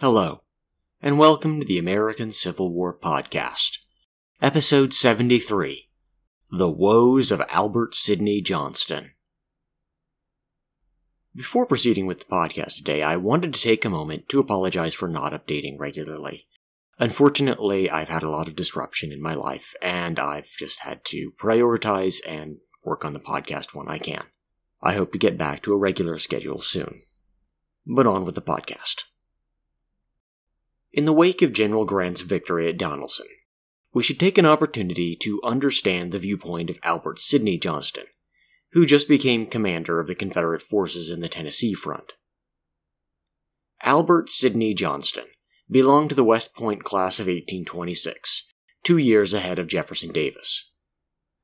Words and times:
Hello, 0.00 0.42
and 1.02 1.18
welcome 1.18 1.58
to 1.58 1.66
the 1.66 1.76
American 1.76 2.30
Civil 2.30 2.72
War 2.72 2.96
Podcast, 2.96 3.78
Episode 4.40 4.94
73 4.94 5.88
The 6.52 6.70
Woes 6.70 7.32
of 7.32 7.42
Albert 7.48 7.96
Sidney 7.96 8.40
Johnston. 8.40 9.10
Before 11.34 11.66
proceeding 11.66 12.06
with 12.06 12.20
the 12.20 12.26
podcast 12.26 12.76
today, 12.76 13.02
I 13.02 13.16
wanted 13.16 13.52
to 13.52 13.60
take 13.60 13.84
a 13.84 13.90
moment 13.90 14.28
to 14.28 14.38
apologize 14.38 14.94
for 14.94 15.08
not 15.08 15.32
updating 15.32 15.80
regularly. 15.80 16.46
Unfortunately, 17.00 17.90
I've 17.90 18.08
had 18.08 18.22
a 18.22 18.30
lot 18.30 18.46
of 18.46 18.54
disruption 18.54 19.10
in 19.10 19.20
my 19.20 19.34
life, 19.34 19.74
and 19.82 20.20
I've 20.20 20.50
just 20.56 20.82
had 20.82 21.04
to 21.06 21.32
prioritize 21.42 22.18
and 22.24 22.58
work 22.84 23.04
on 23.04 23.14
the 23.14 23.18
podcast 23.18 23.74
when 23.74 23.88
I 23.88 23.98
can. 23.98 24.26
I 24.80 24.92
hope 24.92 25.10
to 25.10 25.18
get 25.18 25.36
back 25.36 25.60
to 25.62 25.72
a 25.72 25.76
regular 25.76 26.18
schedule 26.18 26.60
soon. 26.60 27.02
But 27.84 28.06
on 28.06 28.24
with 28.24 28.36
the 28.36 28.42
podcast. 28.42 29.02
In 30.92 31.04
the 31.04 31.12
wake 31.12 31.42
of 31.42 31.52
General 31.52 31.84
Grant's 31.84 32.22
victory 32.22 32.68
at 32.68 32.78
Donelson, 32.78 33.26
we 33.92 34.02
should 34.02 34.18
take 34.18 34.38
an 34.38 34.46
opportunity 34.46 35.16
to 35.16 35.40
understand 35.44 36.12
the 36.12 36.18
viewpoint 36.18 36.70
of 36.70 36.78
Albert 36.82 37.20
Sidney 37.20 37.58
Johnston, 37.58 38.06
who 38.72 38.86
just 38.86 39.08
became 39.08 39.46
commander 39.46 40.00
of 40.00 40.06
the 40.06 40.14
Confederate 40.14 40.62
forces 40.62 41.10
in 41.10 41.20
the 41.20 41.28
Tennessee 41.28 41.74
front. 41.74 42.14
Albert 43.82 44.30
Sidney 44.30 44.74
Johnston 44.74 45.26
belonged 45.70 46.08
to 46.10 46.14
the 46.14 46.24
West 46.24 46.54
Point 46.54 46.84
class 46.84 47.18
of 47.18 47.26
1826, 47.26 48.46
two 48.82 48.96
years 48.96 49.34
ahead 49.34 49.58
of 49.58 49.68
Jefferson 49.68 50.10
Davis. 50.10 50.72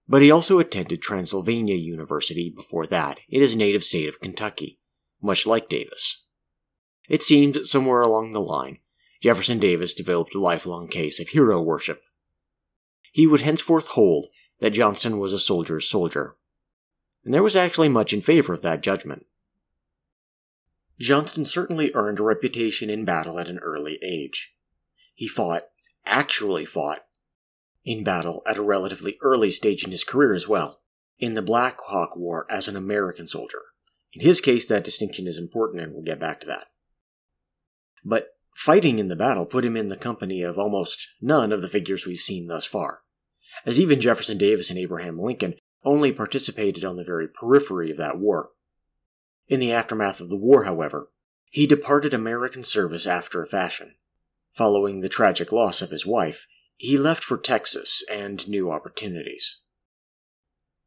But 0.09 0.23
he 0.23 0.31
also 0.31 0.59
attended 0.59 1.03
Transylvania 1.03 1.77
University 1.77 2.53
before 2.55 2.87
that 2.87 3.21
in 3.29 3.41
his 3.41 3.57
native 3.57 3.85
state 3.85 4.09
of 4.09 4.21
Kentucky, 4.21 4.81
much 5.23 5.47
like 5.47 5.69
Davis. 5.69 6.25
It 7.09 7.23
seemed 7.23 7.55
that 7.55 7.67
somewhere 7.67 8.01
along 8.01 8.31
the 8.31 8.41
line, 8.41 8.79
Jefferson 9.25 9.59
Davis 9.59 9.95
developed 9.95 10.35
a 10.35 10.39
lifelong 10.39 10.87
case 10.87 11.19
of 11.19 11.29
hero 11.29 11.59
worship. 11.59 12.03
He 13.11 13.27
would 13.27 13.41
henceforth 13.41 13.87
hold 13.87 14.27
that 14.61 14.75
Johnston 14.75 15.19
was 15.19 15.33
a 15.33 15.39
soldier's 15.39 15.89
soldier. 15.89 16.37
And 17.25 17.33
there 17.33 17.43
was 17.43 17.57
actually 17.57 17.89
much 17.89 18.13
in 18.13 18.21
favor 18.21 18.53
of 18.53 18.61
that 18.61 18.83
judgment. 18.83 19.25
Johnston 21.01 21.47
certainly 21.47 21.91
earned 21.95 22.19
a 22.19 22.23
reputation 22.23 22.91
in 22.91 23.07
battle 23.07 23.39
at 23.41 23.49
an 23.49 23.61
early 23.61 23.99
age. 24.03 24.55
He 25.15 25.27
fought, 25.27 25.69
actually 26.05 26.67
fought, 26.67 27.07
in 27.83 28.05
battle 28.05 28.43
at 28.47 28.59
a 28.59 28.63
relatively 28.63 29.17
early 29.23 29.51
stage 29.51 29.85
in 29.85 29.91
his 29.91 30.05
career 30.05 30.35
as 30.35 30.49
well, 30.49 30.83
in 31.19 31.33
the 31.33 31.41
Black 31.41 31.79
Hawk 31.87 32.15
War 32.15 32.47
as 32.51 32.69
an 32.69 32.77
American 32.77 33.27
soldier. 33.27 33.63
In 34.13 34.21
his 34.21 34.43
case, 34.43 34.67
that 34.67 34.85
distinction 34.85 35.27
is 35.27 35.39
important, 35.39 35.83
and 35.83 35.95
we'll 35.95 36.03
get 36.03 36.21
back 36.21 36.43
to 36.43 36.47
that. 36.49 36.67
But 38.05 38.34
Fighting 38.55 38.99
in 38.99 39.09
the 39.09 39.17
battle 39.17 39.47
put 39.47 39.65
him 39.65 39.77
in 39.77 39.89
the 39.89 39.97
company 39.97 40.43
of 40.43 40.59
almost 40.59 41.09
none 41.21 41.53
of 41.53 41.61
the 41.61 41.69
figures 41.69 42.07
we've 42.07 42.21
seen 42.21 42.47
thus 42.47 42.65
far, 42.65 43.03
as 43.67 43.79
even 43.79 44.01
Jefferson 44.01 44.39
Davis 44.39 44.71
and 44.71 44.79
Abraham 44.79 45.19
Lincoln 45.21 45.57
only 45.85 46.13
participated 46.13 46.85
on 46.85 46.97
the 46.97 47.05
very 47.05 47.29
periphery 47.29 47.91
of 47.91 47.99
that 47.99 48.19
war. 48.19 48.51
In 49.49 49.61
the 49.61 49.73
aftermath 49.73 50.21
of 50.21 50.31
the 50.31 50.37
war, 50.37 50.65
however, 50.65 51.11
he 51.51 51.67
departed 51.67 52.15
American 52.15 52.63
service 52.63 53.07
after 53.07 53.43
a 53.43 53.47
fashion. 53.47 53.97
Following 54.55 55.01
the 55.01 55.09
tragic 55.09 55.53
loss 55.53 55.83
of 55.83 55.91
his 55.91 56.07
wife, 56.07 56.47
he 56.77 56.97
left 56.97 57.23
for 57.23 57.37
Texas 57.37 58.03
and 58.11 58.49
new 58.49 58.71
opportunities. 58.71 59.59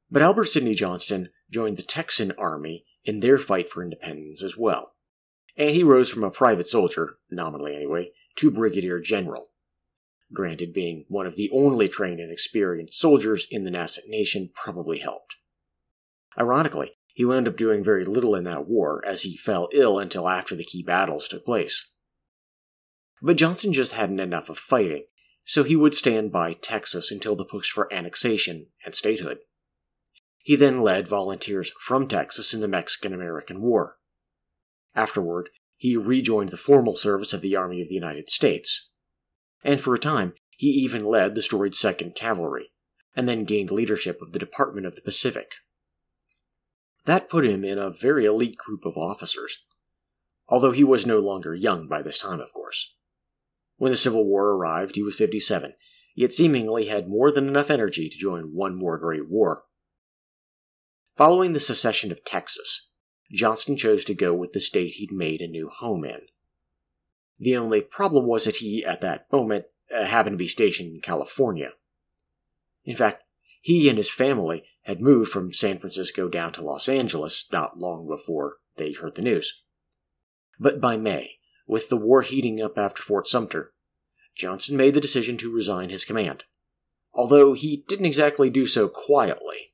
But 0.09 0.21
Albert 0.21 0.45
Sidney 0.45 0.73
Johnston 0.73 1.29
joined 1.51 1.77
the 1.77 1.83
Texan 1.83 2.31
Army 2.37 2.85
in 3.03 3.19
their 3.19 3.37
fight 3.37 3.69
for 3.69 3.83
independence 3.83 4.41
as 4.41 4.57
well 4.57 4.93
and 5.57 5.71
he 5.71 5.83
rose 5.83 6.09
from 6.09 6.23
a 6.23 6.31
private 6.31 6.67
soldier, 6.67 7.17
nominally 7.31 7.75
anyway, 7.75 8.11
to 8.35 8.51
brigadier 8.51 8.99
general. 8.99 9.49
Granted, 10.31 10.73
being 10.73 11.05
one 11.07 11.25
of 11.25 11.35
the 11.35 11.49
only 11.51 11.87
trained 11.87 12.19
and 12.19 12.31
experienced 12.31 12.99
soldiers 12.99 13.47
in 13.49 13.63
the 13.63 13.71
Nascent 13.71 14.07
Nation 14.09 14.49
probably 14.53 14.99
helped. 14.99 15.35
Ironically, 16.37 16.91
he 17.13 17.25
wound 17.25 17.47
up 17.47 17.57
doing 17.57 17.83
very 17.83 18.05
little 18.05 18.35
in 18.35 18.43
that 18.43 18.67
war, 18.67 19.03
as 19.05 19.23
he 19.23 19.35
fell 19.35 19.69
ill 19.73 19.97
until 19.97 20.29
after 20.29 20.55
the 20.55 20.63
key 20.63 20.83
battles 20.83 21.27
took 21.27 21.45
place. 21.45 21.91
But 23.21 23.37
Johnston 23.37 23.73
just 23.73 23.93
hadn't 23.93 24.19
enough 24.19 24.49
of 24.49 24.59
fighting, 24.59 25.05
so 25.43 25.63
he 25.63 25.75
would 25.75 25.95
stand 25.95 26.31
by 26.31 26.53
Texas 26.53 27.09
until 27.09 27.35
the 27.35 27.45
push 27.45 27.71
for 27.71 27.91
annexation 27.91 28.67
and 28.85 28.93
statehood. 28.93 29.39
He 30.39 30.55
then 30.55 30.81
led 30.81 31.07
volunteers 31.07 31.71
from 31.79 32.07
Texas 32.07 32.53
in 32.53 32.61
the 32.61 32.67
Mexican 32.67 33.13
American 33.13 33.61
War. 33.61 33.97
Afterward, 34.97 35.51
he 35.75 35.95
rejoined 35.95 36.49
the 36.49 36.57
formal 36.57 36.95
service 36.95 37.31
of 37.31 37.41
the 37.41 37.55
Army 37.55 37.83
of 37.83 37.87
the 37.87 37.93
United 37.93 38.31
States. 38.31 38.89
And 39.63 39.79
for 39.79 39.93
a 39.93 39.99
time, 39.99 40.33
he 40.57 40.69
even 40.69 41.05
led 41.05 41.35
the 41.35 41.43
storied 41.43 41.73
2nd 41.73 42.15
Cavalry, 42.15 42.71
and 43.15 43.29
then 43.29 43.45
gained 43.45 43.69
leadership 43.69 44.19
of 44.23 44.31
the 44.31 44.39
Department 44.39 44.87
of 44.87 44.95
the 44.95 45.03
Pacific. 45.03 45.53
That 47.05 47.29
put 47.29 47.45
him 47.45 47.63
in 47.63 47.77
a 47.77 47.91
very 47.91 48.25
elite 48.25 48.57
group 48.57 48.85
of 48.85 48.97
officers, 48.97 49.63
although 50.49 50.71
he 50.71 50.83
was 50.83 51.05
no 51.05 51.19
longer 51.19 51.53
young 51.53 51.87
by 51.87 52.01
this 52.01 52.19
time, 52.19 52.39
of 52.39 52.51
course. 52.51 52.95
When 53.77 53.91
the 53.91 53.97
Civil 53.97 54.25
War 54.25 54.49
arrived, 54.49 54.95
he 54.95 55.03
was 55.03 55.15
57, 55.15 55.73
yet 56.15 56.33
seemingly 56.33 56.87
had 56.87 57.07
more 57.07 57.31
than 57.31 57.47
enough 57.47 57.69
energy 57.69 58.09
to 58.09 58.17
join 58.17 58.55
one 58.55 58.75
more 58.75 58.97
great 58.97 59.29
war. 59.29 59.65
Following 61.15 61.53
the 61.53 61.59
secession 61.59 62.11
of 62.11 62.25
Texas, 62.25 62.89
Johnston 63.31 63.75
chose 63.75 64.05
to 64.05 64.13
go 64.13 64.33
with 64.33 64.53
the 64.53 64.61
state 64.61 64.95
he'd 64.95 65.11
made 65.11 65.41
a 65.41 65.47
new 65.47 65.69
home 65.69 66.05
in. 66.05 66.21
The 67.39 67.57
only 67.57 67.81
problem 67.81 68.25
was 68.25 68.45
that 68.45 68.57
he, 68.57 68.85
at 68.85 69.01
that 69.01 69.31
moment, 69.31 69.65
uh, 69.93 70.05
happened 70.05 70.33
to 70.33 70.37
be 70.37 70.47
stationed 70.47 70.93
in 70.93 71.01
California. 71.01 71.71
In 72.85 72.95
fact, 72.95 73.23
he 73.61 73.89
and 73.89 73.97
his 73.97 74.09
family 74.09 74.63
had 74.83 75.01
moved 75.01 75.31
from 75.31 75.53
San 75.53 75.77
Francisco 75.77 76.29
down 76.29 76.53
to 76.53 76.61
Los 76.61 76.87
Angeles 76.87 77.49
not 77.51 77.79
long 77.79 78.07
before 78.07 78.57
they 78.77 78.93
heard 78.93 79.15
the 79.15 79.21
news. 79.21 79.61
But 80.59 80.79
by 80.79 80.97
May, 80.97 81.39
with 81.67 81.89
the 81.89 81.97
war 81.97 82.21
heating 82.21 82.61
up 82.61 82.77
after 82.77 83.03
Fort 83.03 83.27
Sumter, 83.27 83.73
Johnston 84.35 84.77
made 84.77 84.93
the 84.93 85.01
decision 85.01 85.37
to 85.37 85.51
resign 85.51 85.89
his 85.89 86.05
command, 86.05 86.45
although 87.13 87.53
he 87.53 87.83
didn't 87.87 88.05
exactly 88.05 88.49
do 88.49 88.65
so 88.65 88.87
quietly. 88.87 89.73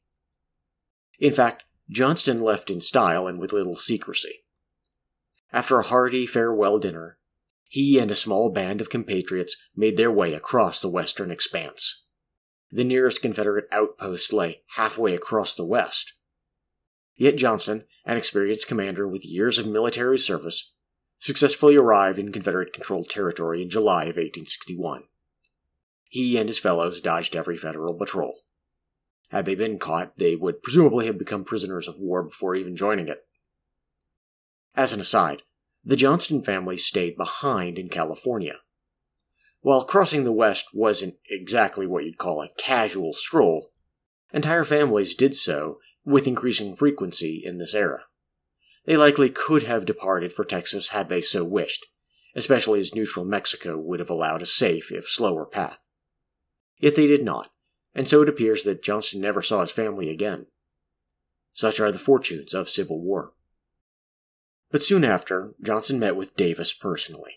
In 1.19 1.33
fact, 1.33 1.65
Johnston 1.89 2.39
left 2.39 2.69
in 2.69 2.81
style 2.81 3.27
and 3.27 3.39
with 3.39 3.53
little 3.53 3.75
secrecy. 3.75 4.43
After 5.51 5.79
a 5.79 5.83
hearty 5.83 6.25
farewell 6.25 6.79
dinner, 6.79 7.17
he 7.67 7.99
and 7.99 8.09
a 8.11 8.15
small 8.15 8.49
band 8.51 8.81
of 8.81 8.89
compatriots 8.89 9.57
made 9.75 9.97
their 9.97 10.11
way 10.11 10.33
across 10.33 10.79
the 10.79 10.89
western 10.89 11.31
expanse. 11.31 12.05
The 12.71 12.83
nearest 12.83 13.21
Confederate 13.21 13.67
outpost 13.71 14.33
lay 14.33 14.61
halfway 14.75 15.13
across 15.13 15.53
the 15.53 15.65
west. 15.65 16.13
Yet 17.15 17.35
Johnston, 17.35 17.85
an 18.05 18.17
experienced 18.17 18.67
commander 18.67 19.07
with 19.07 19.25
years 19.25 19.57
of 19.57 19.67
military 19.67 20.17
service, 20.17 20.73
successfully 21.19 21.75
arrived 21.75 22.17
in 22.19 22.31
Confederate 22.31 22.73
controlled 22.73 23.09
territory 23.09 23.61
in 23.61 23.69
July 23.69 24.03
of 24.03 24.17
1861. 24.17 25.03
He 26.05 26.37
and 26.37 26.49
his 26.49 26.59
fellows 26.59 27.01
dodged 27.01 27.35
every 27.35 27.57
Federal 27.57 27.93
patrol. 27.93 28.42
Had 29.33 29.47
they 29.47 29.55
been 29.55 29.79
caught, 29.79 30.17
they 30.17 30.35
would 30.35 30.61
presumably 30.61 31.07
have 31.07 31.17
become 31.17 31.43
prisoners 31.43 31.87
of 31.87 31.97
war 31.97 32.21
before 32.21 32.53
even 32.53 32.75
joining 32.75 33.07
it. 33.07 33.25
As 34.75 34.93
an 34.93 34.99
aside, 34.99 35.41
the 35.83 35.95
Johnston 35.95 36.43
family 36.43 36.77
stayed 36.77 37.17
behind 37.17 37.79
in 37.79 37.89
California. 37.89 38.57
While 39.61 39.85
crossing 39.85 40.23
the 40.23 40.31
West 40.31 40.67
wasn't 40.71 41.15
exactly 41.31 41.87
what 41.87 42.03
you'd 42.03 42.19
call 42.19 42.43
a 42.43 42.49
casual 42.59 43.11
stroll, 43.11 43.71
entire 44.31 44.63
families 44.63 45.15
did 45.15 45.33
so 45.35 45.79
with 46.05 46.27
increasing 46.27 46.75
frequency 46.75 47.41
in 47.43 47.57
this 47.57 47.73
era. 47.73 48.03
They 48.85 48.97
likely 48.97 49.31
could 49.31 49.63
have 49.63 49.87
departed 49.87 50.31
for 50.31 50.45
Texas 50.45 50.89
had 50.89 51.09
they 51.09 51.21
so 51.21 51.43
wished, 51.43 51.87
especially 52.35 52.81
as 52.81 52.93
neutral 52.93 53.25
Mexico 53.25 53.79
would 53.79 53.99
have 53.99 54.11
allowed 54.11 54.43
a 54.43 54.45
safe, 54.45 54.91
if 54.91 55.09
slower, 55.09 55.43
path. 55.43 55.79
Yet 56.77 56.93
they 56.93 57.07
did 57.07 57.23
not, 57.23 57.49
and 57.95 58.07
so 58.07 58.21
it 58.21 58.29
appears 58.29 58.63
that 58.63 58.83
Johnston 58.83 59.21
never 59.21 59.41
saw 59.41 59.61
his 59.61 59.71
family 59.71 60.09
again. 60.09 60.47
Such 61.51 61.79
are 61.79 61.91
the 61.91 61.99
fortunes 61.99 62.53
of 62.53 62.69
civil 62.69 62.99
war. 62.99 63.33
But 64.71 64.81
soon 64.81 65.03
after, 65.03 65.53
Johnston 65.61 65.99
met 65.99 66.15
with 66.15 66.35
Davis 66.35 66.73
personally. 66.73 67.35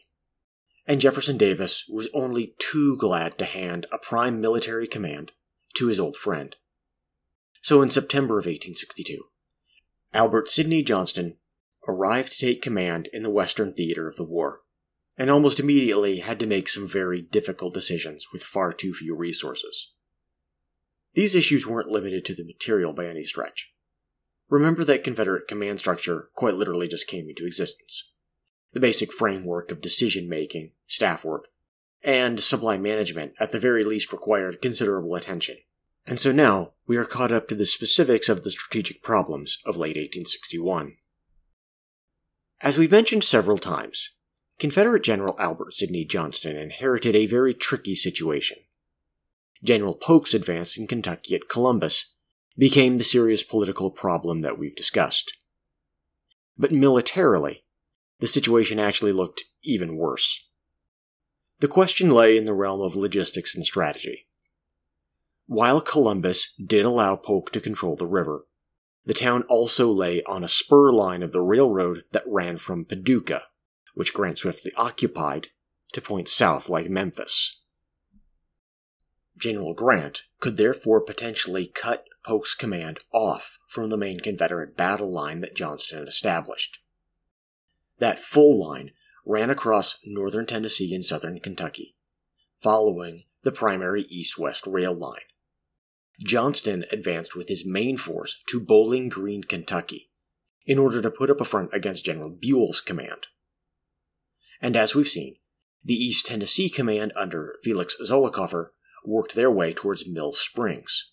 And 0.87 1.01
Jefferson 1.01 1.37
Davis 1.37 1.85
was 1.89 2.09
only 2.15 2.55
too 2.59 2.97
glad 2.97 3.37
to 3.39 3.45
hand 3.45 3.87
a 3.93 3.99
prime 3.99 4.41
military 4.41 4.87
command 4.87 5.33
to 5.75 5.89
his 5.89 6.01
old 6.01 6.17
friend. 6.17 6.57
So 7.61 7.83
in 7.83 7.91
September 7.91 8.39
of 8.39 8.47
1862, 8.47 9.25
Albert 10.15 10.49
Sidney 10.49 10.83
Johnston 10.83 11.37
arrived 11.87 12.33
to 12.33 12.39
take 12.39 12.63
command 12.63 13.09
in 13.13 13.23
the 13.23 13.31
Western 13.31 13.75
theater 13.75 14.09
of 14.09 14.17
the 14.17 14.25
war, 14.25 14.61
and 15.19 15.29
almost 15.29 15.61
immediately 15.61 16.21
had 16.21 16.39
to 16.39 16.47
make 16.47 16.69
some 16.69 16.89
very 16.89 17.21
difficult 17.21 17.75
decisions 17.75 18.29
with 18.33 18.43
far 18.43 18.73
too 18.73 18.95
few 18.95 19.15
resources. 19.15 19.93
These 21.17 21.35
issues 21.35 21.67
weren't 21.67 21.89
limited 21.89 22.27
to 22.27 22.35
the 22.35 22.45
material 22.45 22.93
by 22.93 23.07
any 23.07 23.25
stretch. 23.25 23.73
Remember 24.51 24.85
that 24.85 25.03
Confederate 25.03 25.49
command 25.49 25.79
structure 25.79 26.29
quite 26.35 26.55
literally 26.55 26.87
just 26.87 27.09
came 27.09 27.29
into 27.29 27.47
existence. 27.47 28.13
the 28.73 28.81
basic 28.81 29.11
framework 29.11 29.71
of 29.71 29.81
decision 29.81 30.29
making, 30.29 30.73
staff 30.87 31.25
work, 31.25 31.49
and 32.05 32.39
supply 32.39 32.77
management 32.77 33.33
at 33.41 33.51
the 33.51 33.59
very 33.59 33.83
least 33.83 34.13
required 34.13 34.61
considerable 34.61 35.15
attention. 35.15 35.57
And 36.07 36.21
so 36.21 36.31
now 36.31 36.73
we 36.87 36.99
are 36.99 37.07
caught 37.07 37.33
up 37.33 37.49
to 37.49 37.55
the 37.55 37.65
specifics 37.65 38.29
of 38.29 38.45
the 38.45 38.51
strategic 38.51 39.03
problems 39.03 39.63
of 39.65 39.79
late 39.79 39.97
1861. 39.97 40.97
As 42.61 42.77
we've 42.77 42.91
mentioned 42.91 43.25
several 43.25 43.57
times, 43.57 44.17
Confederate 44.59 45.03
General 45.03 45.37
Albert 45.39 45.73
Sidney 45.73 46.05
Johnston 46.05 46.57
inherited 46.57 47.17
a 47.17 47.25
very 47.25 47.55
tricky 47.55 47.95
situation. 47.95 48.59
General 49.63 49.95
Polk's 49.95 50.35
advance 50.35 50.77
in 50.77 50.87
Kentucky 50.87 51.35
at 51.35 51.49
Columbus 51.49 52.15
became 52.57 52.99
the 52.99 53.05
serious 53.05 53.43
political 53.43 53.91
problem 53.91 54.41
that 54.41 54.59
we've 54.59 54.77
discussed. 54.77 55.37
But 56.59 56.73
militarily, 56.73 57.65
the 58.21 58.27
situation 58.27 58.79
actually 58.79 59.13
looked 59.13 59.45
even 59.63 59.97
worse. 59.97 60.49
The 61.61 61.69
question 61.69 62.11
lay 62.11 62.37
in 62.37 62.45
the 62.45 62.55
realm 62.55 62.81
of 62.81 62.97
logistics 62.97 63.55
and 63.55 63.65
strategy. 63.65 64.27
While 65.47 65.81
Columbus 65.81 66.55
did 66.63 66.85
allow 66.85 67.17
Polk 67.17 67.53
to 67.53 67.61
control 67.61 67.97
the 67.97 68.07
river, 68.07 68.47
the 69.05 69.15
town 69.15 69.45
also 69.45 69.91
lay 69.91 70.23
on 70.25 70.43
a 70.43 70.49
spur 70.49 70.91
line 70.91 71.23
of 71.23 71.33
the 71.33 71.41
railroad 71.41 72.03
that 72.13 72.25
ran 72.27 72.59
from 72.59 72.85
Paducah, 72.85 73.45
which 73.95 74.13
Grant 74.13 74.39
swiftly 74.39 74.73
occupied, 74.77 75.49
to 75.93 76.01
points 76.01 76.33
south 76.33 76.69
like 76.69 76.91
Memphis. 76.91 77.63
General 79.37 79.75
Grant 79.75 80.23
could 80.41 80.57
therefore 80.57 81.01
potentially 81.01 81.67
cut 81.67 82.07
Polk's 82.25 82.55
command 82.55 83.01
off 83.13 83.59
from 83.69 83.91
the 83.91 83.97
main 83.97 84.19
Confederate 84.19 84.77
battle 84.77 85.13
line 85.13 85.41
that 85.41 85.55
Johnston 85.55 85.99
had 85.99 86.09
established. 86.09 86.79
That 87.99 88.19
full 88.19 88.59
line 88.59 88.93
ran 89.25 89.51
across 89.51 90.01
northern 90.05 90.47
Tennessee 90.47 90.95
and 90.95 91.05
southern 91.05 91.41
Kentucky, 91.41 91.97
following 92.61 93.25
the 93.43 93.53
primary 93.53 94.03
east 94.03 94.39
west 94.39 94.67
rail 94.67 94.95
line. 94.95 95.21
Johnston 96.21 96.85
advanced 96.91 97.37
with 97.37 97.49
his 97.49 97.67
main 97.67 97.97
force 97.97 98.43
to 98.49 98.65
Bowling 98.65 99.09
Green, 99.09 99.45
Kentucky, 99.45 100.11
in 100.65 100.79
order 100.79 101.03
to 101.03 101.11
put 101.11 101.31
up 101.31 101.41
a 101.41 101.45
front 101.45 101.71
against 101.73 102.05
General 102.05 102.31
Buell's 102.31 102.81
command. 102.81 103.27
And 104.61 104.77
as 104.77 104.95
we've 104.95 105.09
seen, 105.09 105.37
the 105.85 105.95
East 105.95 106.27
Tennessee 106.27 106.69
Command 106.69 107.13
under 107.15 107.57
Felix 107.63 107.97
Zollicoffer 108.03 108.71
worked 109.07 109.35
their 109.35 109.51
way 109.51 109.73
towards 109.73 110.09
Mill 110.09 110.33
Springs. 110.33 111.11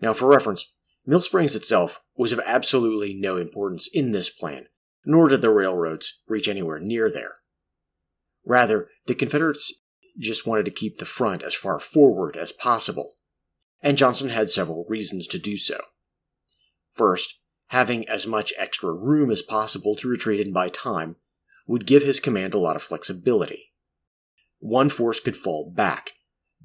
Now, 0.00 0.12
for 0.12 0.26
reference, 0.26 0.72
Mill 1.06 1.22
Springs 1.22 1.56
itself 1.56 2.00
was 2.16 2.32
of 2.32 2.40
absolutely 2.44 3.14
no 3.14 3.36
importance 3.36 3.88
in 3.92 4.10
this 4.10 4.30
plan, 4.30 4.66
nor 5.04 5.28
did 5.28 5.40
the 5.40 5.50
railroads 5.50 6.20
reach 6.28 6.48
anywhere 6.48 6.78
near 6.78 7.10
there. 7.10 7.36
Rather, 8.44 8.88
the 9.06 9.14
Confederates 9.14 9.82
just 10.18 10.46
wanted 10.46 10.64
to 10.64 10.70
keep 10.70 10.98
the 10.98 11.04
front 11.04 11.42
as 11.42 11.54
far 11.54 11.78
forward 11.80 12.36
as 12.36 12.52
possible, 12.52 13.14
and 13.80 13.96
Johnston 13.96 14.30
had 14.30 14.50
several 14.50 14.84
reasons 14.88 15.26
to 15.28 15.38
do 15.38 15.56
so. 15.56 15.80
First, 16.92 17.38
having 17.68 18.08
as 18.08 18.26
much 18.26 18.52
extra 18.58 18.92
room 18.92 19.30
as 19.30 19.42
possible 19.42 19.94
to 19.96 20.08
retreat 20.08 20.40
in 20.40 20.52
by 20.52 20.68
time 20.68 21.16
would 21.66 21.86
give 21.86 22.02
his 22.02 22.18
command 22.18 22.54
a 22.54 22.58
lot 22.58 22.76
of 22.76 22.82
flexibility. 22.82 23.72
One 24.58 24.88
force 24.88 25.20
could 25.20 25.36
fall 25.36 25.70
back, 25.70 26.12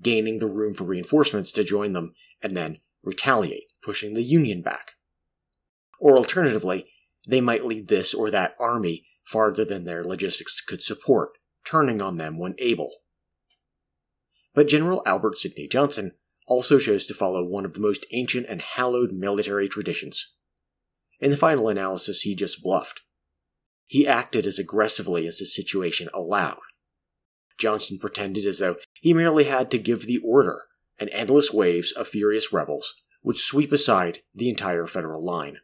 gaining 0.01 0.39
the 0.39 0.47
room 0.47 0.73
for 0.73 0.83
reinforcements 0.83 1.51
to 1.53 1.63
join 1.63 1.93
them, 1.93 2.13
and 2.41 2.55
then 2.55 2.79
retaliate, 3.03 3.71
pushing 3.81 4.13
the 4.13 4.23
Union 4.23 4.61
back. 4.61 4.93
Or 5.99 6.17
alternatively, 6.17 6.85
they 7.27 7.41
might 7.41 7.65
lead 7.65 7.87
this 7.87 8.13
or 8.13 8.29
that 8.31 8.55
army 8.59 9.05
farther 9.23 9.63
than 9.63 9.85
their 9.85 10.03
logistics 10.03 10.59
could 10.61 10.83
support, 10.83 11.37
turning 11.65 12.01
on 12.01 12.17
them 12.17 12.37
when 12.37 12.55
able. 12.57 12.91
But 14.53 14.67
General 14.67 15.01
Albert 15.05 15.37
Sidney 15.37 15.67
Johnston 15.67 16.13
also 16.47 16.79
chose 16.79 17.05
to 17.05 17.13
follow 17.13 17.43
one 17.43 17.65
of 17.65 17.73
the 17.73 17.79
most 17.79 18.05
ancient 18.11 18.45
and 18.49 18.61
hallowed 18.61 19.11
military 19.11 19.69
traditions. 19.69 20.33
In 21.19 21.31
the 21.31 21.37
final 21.37 21.69
analysis, 21.69 22.21
he 22.21 22.35
just 22.35 22.61
bluffed. 22.61 23.01
He 23.85 24.07
acted 24.07 24.45
as 24.45 24.59
aggressively 24.59 25.25
as 25.25 25.39
his 25.39 25.55
situation 25.55 26.09
allowed. 26.13 26.59
Johnston 27.57 27.97
pretended 27.99 28.45
as 28.45 28.59
though 28.59 28.77
he 29.01 29.13
merely 29.13 29.45
had 29.45 29.69
to 29.71 29.77
give 29.77 30.05
the 30.05 30.19
order, 30.19 30.63
and 30.99 31.09
endless 31.09 31.51
waves 31.51 31.91
of 31.91 32.07
furious 32.07 32.51
rebels 32.53 32.95
would 33.23 33.37
sweep 33.37 33.71
aside 33.71 34.19
the 34.33 34.49
entire 34.49 34.87
federal 34.87 35.23
line. 35.23 35.59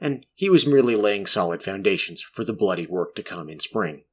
And 0.00 0.26
he 0.34 0.48
was 0.48 0.66
merely 0.66 0.96
laying 0.96 1.26
solid 1.26 1.62
foundations 1.62 2.22
for 2.22 2.44
the 2.44 2.52
bloody 2.52 2.86
work 2.86 3.14
to 3.16 3.22
come 3.22 3.48
in 3.48 3.60
spring. 3.60 4.04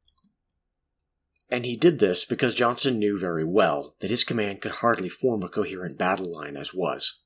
And 1.50 1.65
he 1.65 1.77
did 1.77 2.00
this 2.00 2.25
because 2.25 2.56
Johnston 2.56 3.00
knew 3.00 3.18
very 3.18 3.45
well 3.45 3.95
that 4.00 4.09
his 4.09 4.25
command 4.25 4.62
could 4.62 4.74
hardly 4.74 5.07
form 5.07 5.44
a 5.44 5.50
coherent 5.50 5.97
battle 5.97 6.33
line 6.33 6.57
as 6.57 6.74
was. 6.74 7.21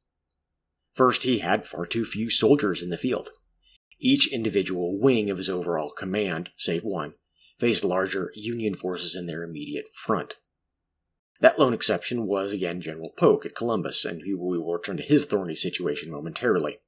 First, 0.93 1.23
he 1.23 1.39
had 1.39 1.65
far 1.65 1.85
too 1.85 2.05
few 2.05 2.29
soldiers 2.29 2.83
in 2.83 2.89
the 2.89 2.97
field. 2.97 3.29
Each 3.99 4.31
individual 4.31 4.99
wing 4.99 5.29
of 5.29 5.37
his 5.37 5.49
overall 5.49 5.89
command, 5.89 6.49
save 6.57 6.83
one, 6.83 7.13
faced 7.61 7.83
larger 7.83 8.31
Union 8.33 8.73
forces 8.73 9.15
in 9.15 9.27
their 9.27 9.43
immediate 9.43 9.85
front. 9.93 10.33
That 11.41 11.59
lone 11.59 11.75
exception 11.75 12.25
was 12.25 12.51
again 12.51 12.81
General 12.81 13.13
Polk 13.15 13.45
at 13.45 13.53
Columbus, 13.53 14.03
and 14.03 14.23
we 14.25 14.33
will 14.33 14.73
return 14.73 14.97
to 14.97 15.03
his 15.03 15.27
thorny 15.27 15.53
situation 15.53 16.11
momentarily. 16.11 16.79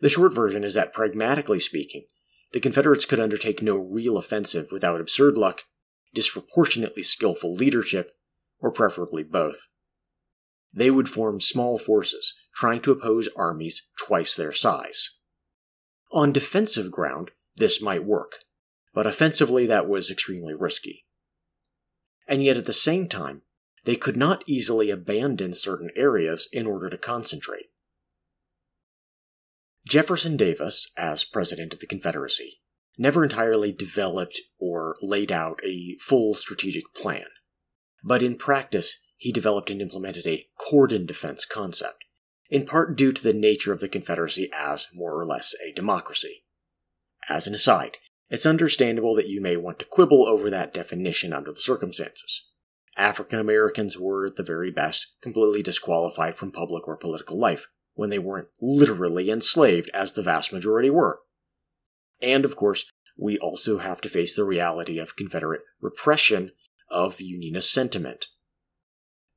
The 0.00 0.08
short 0.08 0.32
version 0.32 0.62
is 0.62 0.74
that, 0.74 0.92
pragmatically 0.92 1.58
speaking, 1.58 2.04
the 2.52 2.60
Confederates 2.60 3.04
could 3.04 3.18
undertake 3.18 3.60
no 3.60 3.74
real 3.76 4.16
offensive 4.16 4.68
without 4.70 5.00
absurd 5.00 5.36
luck, 5.36 5.62
disproportionately 6.14 7.02
skillful 7.02 7.52
leadership, 7.52 8.12
or 8.60 8.70
preferably 8.70 9.24
both. 9.24 9.58
They 10.72 10.92
would 10.92 11.08
form 11.08 11.40
small 11.40 11.78
forces, 11.78 12.32
trying 12.54 12.80
to 12.82 12.92
oppose 12.92 13.28
armies 13.34 13.88
twice 13.98 14.36
their 14.36 14.52
size. 14.52 15.18
On 16.12 16.30
defensive 16.30 16.92
ground, 16.92 17.32
this 17.56 17.82
might 17.82 18.04
work, 18.04 18.45
but 18.96 19.06
offensively 19.06 19.66
that 19.66 19.86
was 19.86 20.10
extremely 20.10 20.54
risky. 20.54 21.04
And 22.26 22.42
yet 22.42 22.56
at 22.56 22.64
the 22.64 22.72
same 22.72 23.08
time, 23.08 23.42
they 23.84 23.94
could 23.94 24.16
not 24.16 24.42
easily 24.46 24.88
abandon 24.90 25.52
certain 25.52 25.90
areas 25.94 26.48
in 26.50 26.66
order 26.66 26.88
to 26.88 26.96
concentrate. 26.96 27.66
Jefferson 29.86 30.38
Davis, 30.38 30.90
as 30.96 31.24
President 31.24 31.74
of 31.74 31.80
the 31.80 31.86
Confederacy, 31.86 32.62
never 32.96 33.22
entirely 33.22 33.70
developed 33.70 34.40
or 34.58 34.96
laid 35.02 35.30
out 35.30 35.60
a 35.62 35.98
full 36.00 36.32
strategic 36.32 36.94
plan, 36.94 37.26
but 38.02 38.22
in 38.22 38.38
practice 38.38 38.98
he 39.18 39.30
developed 39.30 39.68
and 39.68 39.82
implemented 39.82 40.26
a 40.26 40.46
cordon 40.58 41.04
defense 41.04 41.44
concept 41.44 42.04
in 42.48 42.64
part 42.64 42.96
due 42.96 43.12
to 43.12 43.22
the 43.22 43.34
nature 43.34 43.74
of 43.74 43.80
the 43.80 43.88
Confederacy 43.88 44.48
as 44.56 44.86
more 44.94 45.20
or 45.20 45.26
less 45.26 45.54
a 45.62 45.72
democracy. 45.72 46.44
As 47.28 47.46
an 47.46 47.54
aside, 47.54 47.98
it's 48.28 48.46
understandable 48.46 49.14
that 49.14 49.28
you 49.28 49.40
may 49.40 49.56
want 49.56 49.78
to 49.78 49.84
quibble 49.84 50.26
over 50.26 50.50
that 50.50 50.74
definition 50.74 51.32
under 51.32 51.52
the 51.52 51.60
circumstances. 51.60 52.46
African 52.96 53.38
Americans 53.38 53.98
were, 53.98 54.26
at 54.26 54.36
the 54.36 54.42
very 54.42 54.70
best, 54.70 55.14
completely 55.20 55.62
disqualified 55.62 56.36
from 56.36 56.50
public 56.50 56.88
or 56.88 56.96
political 56.96 57.38
life, 57.38 57.68
when 57.94 58.10
they 58.10 58.18
weren't 58.18 58.48
literally 58.60 59.30
enslaved, 59.30 59.90
as 59.92 60.12
the 60.12 60.22
vast 60.22 60.52
majority 60.52 60.90
were. 60.90 61.20
And, 62.20 62.44
of 62.44 62.56
course, 62.56 62.90
we 63.16 63.38
also 63.38 63.78
have 63.78 64.00
to 64.02 64.08
face 64.08 64.34
the 64.34 64.44
reality 64.44 64.98
of 64.98 65.16
Confederate 65.16 65.62
repression 65.80 66.52
of 66.90 67.20
Unionist 67.20 67.72
sentiment. 67.72 68.26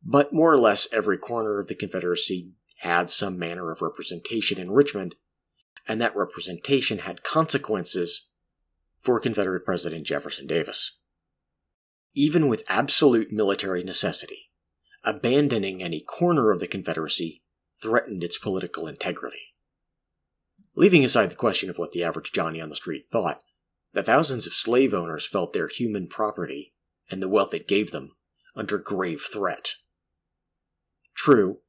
But 0.04 0.34
more 0.34 0.52
or 0.52 0.58
less 0.58 0.88
every 0.94 1.18
corner 1.18 1.60
of 1.60 1.68
the 1.68 1.76
Confederacy 1.76 2.54
had 2.80 3.10
some 3.10 3.38
manner 3.38 3.72
of 3.72 3.82
representation 3.82 4.58
in 4.58 4.72
Richmond, 4.72 5.16
and 5.88 6.02
that 6.02 6.16
representation 6.16 7.00
had 7.00 7.24
consequences 7.24 8.29
for 9.02 9.20
Confederate 9.20 9.66
President 9.66 10.06
Jefferson 10.06 10.48
Davis. 10.48 11.00
Even 12.14 12.48
with 12.48 12.64
absolute 12.68 13.32
military 13.32 13.84
necessity, 13.84 14.50
abandoning 15.04 15.82
any 15.82 16.02
corner 16.02 16.52
of 16.52 16.60
the 16.60 16.68
Confederacy 16.68 17.44
threatened 17.82 18.24
its 18.24 18.38
political 18.38 18.88
integrity. 18.88 19.54
Leaving 20.76 21.04
aside 21.04 21.30
the 21.30 21.36
question 21.36 21.70
of 21.70 21.78
what 21.78 21.92
the 21.92 22.04
average 22.04 22.32
Johnny 22.32 22.62
on 22.62 22.70
the 22.70 22.76
street 22.76 23.06
thought, 23.12 23.42
the 23.94 24.04
thousands 24.04 24.46
of 24.46 24.54
slave 24.54 24.94
owners 24.94 25.26
felt 25.26 25.54
their 25.54 25.68
human 25.68 26.08
property 26.08 26.74
and 27.10 27.22
the 27.22 27.30
wealth 27.30 27.54
it 27.54 27.68
gave 27.68 27.92
them 27.92 28.16
under 28.56 28.78
grave 28.78 29.22
threat. 29.32 29.76
True, 31.16 31.60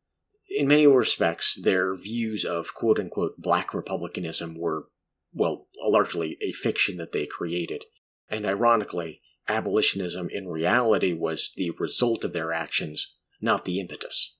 in 0.50 0.66
many 0.66 0.86
respects, 0.86 1.54
their 1.54 1.96
views 1.96 2.44
of 2.44 2.74
quote 2.74 2.98
unquote 2.98 3.40
black 3.40 3.72
republicanism 3.72 4.56
were, 4.58 4.88
well, 5.32 5.68
largely 5.82 6.36
a 6.40 6.52
fiction 6.52 6.96
that 6.98 7.12
they 7.12 7.26
created. 7.26 7.84
And 8.28 8.46
ironically, 8.46 9.20
abolitionism 9.48 10.28
in 10.30 10.48
reality 10.48 11.12
was 11.12 11.52
the 11.56 11.70
result 11.78 12.24
of 12.24 12.32
their 12.32 12.52
actions, 12.52 13.16
not 13.40 13.64
the 13.64 13.80
impetus. 13.80 14.36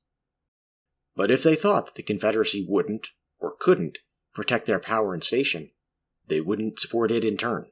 But 1.17 1.31
if 1.31 1.43
they 1.43 1.57
thought 1.57 1.87
that 1.87 1.95
the 1.97 2.03
Confederacy 2.03 2.65
wouldn't, 2.69 3.09
or 3.39 3.55
couldn't, 3.59 3.99
protect 4.33 4.67
their 4.67 4.79
power 4.79 5.13
and 5.13 5.25
station, 5.25 5.71
they 6.29 6.41
wouldn't 6.41 6.79
support 6.79 7.11
it 7.11 7.25
in 7.25 7.37
turn. 7.37 7.67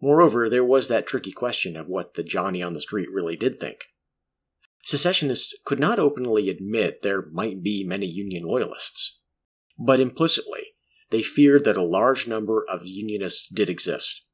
Moreover, 0.00 0.48
there 0.48 0.64
was 0.64 0.88
that 0.88 1.06
tricky 1.06 1.32
question 1.32 1.76
of 1.76 1.88
what 1.88 2.14
the 2.14 2.22
Johnny 2.22 2.62
on 2.62 2.74
the 2.74 2.80
street 2.80 3.08
really 3.12 3.36
did 3.36 3.58
think. 3.60 3.84
Secessionists 4.82 5.54
could 5.64 5.80
not 5.80 5.98
openly 5.98 6.48
admit 6.48 7.02
there 7.02 7.26
might 7.32 7.62
be 7.62 7.84
many 7.84 8.06
Union 8.06 8.44
loyalists, 8.44 9.20
but 9.78 10.00
implicitly, 10.00 10.65
they 11.10 11.22
feared 11.22 11.64
that 11.64 11.76
a 11.76 11.84
large 11.84 12.26
number 12.26 12.64
of 12.68 12.86
Unionists 12.86 13.48
did 13.48 13.70
exist, 13.70 14.24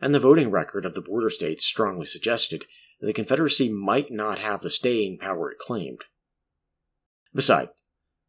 and 0.00 0.14
the 0.14 0.20
voting 0.20 0.50
record 0.50 0.84
of 0.84 0.94
the 0.94 1.02
border 1.02 1.30
states 1.30 1.64
strongly 1.64 2.06
suggested 2.06 2.64
that 3.00 3.06
the 3.06 3.12
Confederacy 3.12 3.68
might 3.68 4.10
not 4.10 4.38
have 4.38 4.62
the 4.62 4.70
staying 4.70 5.18
power 5.18 5.50
it 5.50 5.58
claimed. 5.58 6.04
Besides, 7.34 7.70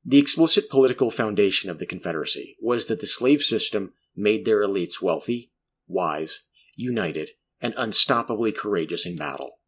the 0.05 0.17
explicit 0.17 0.69
political 0.69 1.11
foundation 1.11 1.69
of 1.69 1.79
the 1.79 1.85
Confederacy 1.85 2.57
was 2.61 2.87
that 2.87 2.99
the 2.99 3.07
slave 3.07 3.41
system 3.41 3.93
made 4.15 4.45
their 4.45 4.61
elites 4.61 5.01
wealthy, 5.01 5.51
wise, 5.87 6.41
united, 6.75 7.31
and 7.61 7.73
unstoppably 7.75 8.55
courageous 8.55 9.05
in 9.05 9.15
battle. 9.15 9.59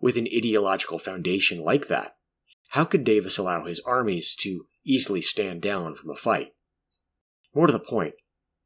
With 0.00 0.16
an 0.16 0.28
ideological 0.34 0.98
foundation 0.98 1.58
like 1.58 1.88
that, 1.88 2.16
how 2.70 2.84
could 2.84 3.04
Davis 3.04 3.38
allow 3.38 3.64
his 3.64 3.80
armies 3.80 4.34
to 4.40 4.66
easily 4.84 5.22
stand 5.22 5.62
down 5.62 5.94
from 5.94 6.10
a 6.10 6.16
fight? 6.16 6.52
More 7.54 7.66
to 7.66 7.72
the 7.72 7.78
point, 7.78 8.14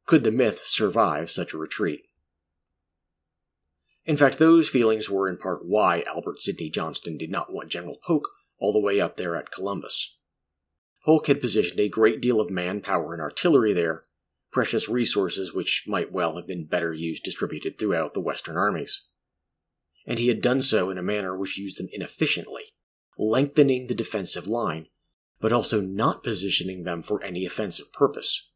could 0.05 0.23
the 0.23 0.31
myth 0.31 0.61
survive 0.65 1.29
such 1.29 1.53
a 1.53 1.57
retreat? 1.57 2.01
In 4.05 4.17
fact, 4.17 4.39
those 4.39 4.67
feelings 4.67 5.09
were 5.09 5.29
in 5.29 5.37
part 5.37 5.65
why 5.65 6.03
Albert 6.07 6.41
Sidney 6.41 6.69
Johnston 6.71 7.15
did 7.15 7.29
not 7.29 7.53
want 7.53 7.69
General 7.69 7.99
Polk 8.05 8.27
all 8.57 8.73
the 8.73 8.79
way 8.79 8.99
up 8.99 9.17
there 9.17 9.35
at 9.35 9.51
Columbus. 9.51 10.15
Polk 11.05 11.27
had 11.27 11.41
positioned 11.41 11.79
a 11.79 11.89
great 11.89 12.19
deal 12.19 12.41
of 12.41 12.49
manpower 12.49 13.13
and 13.13 13.21
artillery 13.21 13.71
there, 13.71 14.05
precious 14.51 14.89
resources 14.89 15.53
which 15.53 15.83
might 15.87 16.11
well 16.11 16.35
have 16.35 16.47
been 16.47 16.65
better 16.65 16.91
used 16.91 17.23
distributed 17.23 17.77
throughout 17.77 18.15
the 18.15 18.19
Western 18.19 18.57
armies. 18.57 19.03
And 20.07 20.17
he 20.17 20.27
had 20.27 20.41
done 20.41 20.61
so 20.61 20.89
in 20.89 20.97
a 20.97 21.03
manner 21.03 21.37
which 21.37 21.59
used 21.59 21.79
them 21.79 21.89
inefficiently, 21.91 22.63
lengthening 23.17 23.87
the 23.87 23.93
defensive 23.93 24.47
line, 24.47 24.87
but 25.39 25.53
also 25.53 25.81
not 25.81 26.23
positioning 26.23 26.83
them 26.83 27.03
for 27.03 27.23
any 27.23 27.45
offensive 27.45 27.93
purpose. 27.93 28.49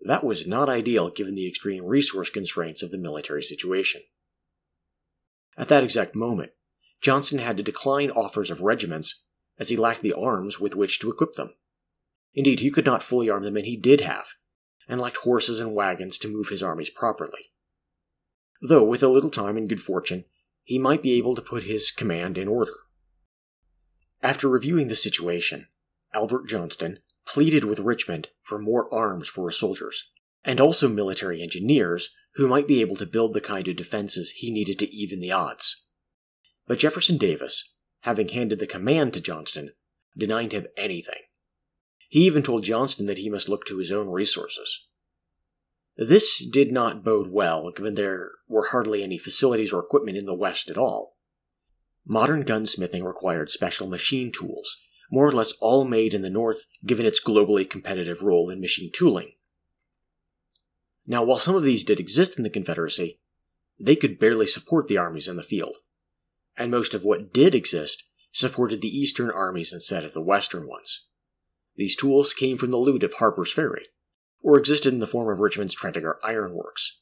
That 0.00 0.24
was 0.24 0.46
not 0.46 0.68
ideal 0.68 1.10
given 1.10 1.34
the 1.34 1.48
extreme 1.48 1.84
resource 1.84 2.30
constraints 2.30 2.82
of 2.82 2.90
the 2.90 2.98
military 2.98 3.42
situation. 3.42 4.02
At 5.56 5.68
that 5.68 5.82
exact 5.82 6.14
moment, 6.14 6.52
Johnston 7.00 7.38
had 7.38 7.56
to 7.56 7.62
decline 7.62 8.10
offers 8.10 8.50
of 8.50 8.60
regiments 8.60 9.24
as 9.58 9.68
he 9.68 9.76
lacked 9.76 10.02
the 10.02 10.12
arms 10.12 10.60
with 10.60 10.76
which 10.76 11.00
to 11.00 11.10
equip 11.10 11.34
them. 11.34 11.54
Indeed, 12.34 12.60
he 12.60 12.70
could 12.70 12.86
not 12.86 13.02
fully 13.02 13.28
arm 13.28 13.42
the 13.42 13.50
men 13.50 13.64
he 13.64 13.76
did 13.76 14.00
have, 14.00 14.28
and 14.88 15.00
lacked 15.00 15.18
horses 15.18 15.58
and 15.58 15.74
wagons 15.74 16.18
to 16.18 16.28
move 16.28 16.48
his 16.48 16.62
armies 16.62 16.90
properly. 16.90 17.50
Though, 18.60 18.84
with 18.84 19.02
a 19.02 19.08
little 19.08 19.30
time 19.30 19.56
and 19.56 19.68
good 19.68 19.82
fortune, 19.82 20.24
he 20.62 20.78
might 20.78 21.02
be 21.02 21.14
able 21.14 21.34
to 21.34 21.42
put 21.42 21.64
his 21.64 21.90
command 21.90 22.38
in 22.38 22.46
order. 22.46 22.74
After 24.22 24.48
reviewing 24.48 24.88
the 24.88 24.96
situation, 24.96 25.68
Albert 26.12 26.46
Johnston 26.48 27.00
pleaded 27.28 27.64
with 27.64 27.78
Richmond 27.78 28.28
for 28.42 28.58
more 28.58 28.92
arms 28.92 29.28
for 29.28 29.48
his 29.48 29.58
soldiers, 29.58 30.10
and 30.44 30.60
also 30.60 30.88
military 30.88 31.42
engineers 31.42 32.10
who 32.34 32.48
might 32.48 32.66
be 32.66 32.80
able 32.80 32.96
to 32.96 33.06
build 33.06 33.34
the 33.34 33.40
kind 33.40 33.68
of 33.68 33.76
defenses 33.76 34.30
he 34.30 34.50
needed 34.50 34.78
to 34.78 34.90
even 34.90 35.20
the 35.20 35.30
odds. 35.30 35.86
But 36.66 36.78
Jefferson 36.78 37.18
Davis, 37.18 37.74
having 38.00 38.28
handed 38.28 38.58
the 38.58 38.66
command 38.66 39.12
to 39.14 39.20
Johnston, 39.20 39.72
denied 40.16 40.52
him 40.52 40.66
anything. 40.76 41.20
He 42.08 42.20
even 42.20 42.42
told 42.42 42.64
Johnston 42.64 43.06
that 43.06 43.18
he 43.18 43.28
must 43.28 43.48
look 43.48 43.66
to 43.66 43.78
his 43.78 43.92
own 43.92 44.08
resources. 44.08 44.86
This 45.96 46.46
did 46.46 46.72
not 46.72 47.04
bode 47.04 47.28
well, 47.28 47.70
given 47.72 47.94
there 47.94 48.30
were 48.48 48.68
hardly 48.68 49.02
any 49.02 49.18
facilities 49.18 49.72
or 49.72 49.80
equipment 49.80 50.16
in 50.16 50.26
the 50.26 50.34
West 50.34 50.70
at 50.70 50.78
all. 50.78 51.16
Modern 52.06 52.44
gunsmithing 52.44 53.04
required 53.04 53.50
special 53.50 53.88
machine 53.88 54.32
tools, 54.32 54.78
more 55.10 55.26
or 55.26 55.32
less 55.32 55.52
all 55.60 55.84
made 55.84 56.14
in 56.14 56.22
the 56.22 56.30
North, 56.30 56.64
given 56.84 57.06
its 57.06 57.22
globally 57.22 57.68
competitive 57.68 58.22
role 58.22 58.50
in 58.50 58.60
machine 58.60 58.90
tooling. 58.92 59.32
Now, 61.06 61.24
while 61.24 61.38
some 61.38 61.54
of 61.54 61.64
these 61.64 61.84
did 61.84 62.00
exist 62.00 62.36
in 62.36 62.44
the 62.44 62.50
Confederacy, 62.50 63.18
they 63.80 63.96
could 63.96 64.18
barely 64.18 64.46
support 64.46 64.88
the 64.88 64.98
armies 64.98 65.28
in 65.28 65.36
the 65.36 65.42
field, 65.42 65.76
and 66.56 66.70
most 66.70 66.92
of 66.92 67.04
what 67.04 67.32
did 67.32 67.54
exist 67.54 68.04
supported 68.32 68.80
the 68.80 68.98
Eastern 68.98 69.30
armies 69.30 69.72
instead 69.72 70.04
of 70.04 70.12
the 70.12 70.22
Western 70.22 70.66
ones. 70.68 71.06
These 71.76 71.96
tools 71.96 72.34
came 72.34 72.58
from 72.58 72.70
the 72.70 72.76
loot 72.76 73.02
of 73.02 73.14
Harper's 73.14 73.52
Ferry, 73.52 73.86
or 74.42 74.58
existed 74.58 74.92
in 74.92 74.98
the 74.98 75.06
form 75.06 75.32
of 75.32 75.40
Richmond's 75.40 75.74
Tredegar 75.74 76.18
Iron 76.22 76.52
Works. 76.52 77.00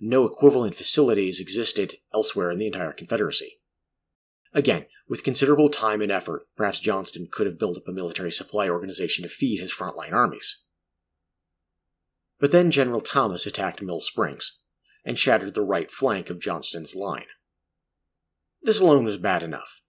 No 0.00 0.24
equivalent 0.24 0.74
facilities 0.74 1.40
existed 1.40 1.98
elsewhere 2.12 2.50
in 2.50 2.58
the 2.58 2.66
entire 2.66 2.92
Confederacy. 2.92 3.60
Again, 4.52 4.86
with 5.08 5.24
considerable 5.24 5.68
time 5.68 6.00
and 6.00 6.10
effort, 6.10 6.46
perhaps 6.56 6.80
Johnston 6.80 7.28
could 7.30 7.46
have 7.46 7.58
built 7.58 7.76
up 7.76 7.88
a 7.88 7.92
military 7.92 8.32
supply 8.32 8.68
organization 8.68 9.22
to 9.22 9.28
feed 9.28 9.60
his 9.60 9.72
frontline 9.72 10.12
armies. 10.12 10.62
But 12.38 12.52
then 12.52 12.70
General 12.70 13.00
Thomas 13.00 13.46
attacked 13.46 13.82
Mill 13.82 14.00
Springs 14.00 14.58
and 15.04 15.18
shattered 15.18 15.54
the 15.54 15.62
right 15.62 15.90
flank 15.90 16.30
of 16.30 16.40
Johnston's 16.40 16.94
line. 16.94 17.26
This 18.62 18.80
alone 18.80 19.04
was 19.04 19.18
bad 19.18 19.42
enough, 19.42 19.80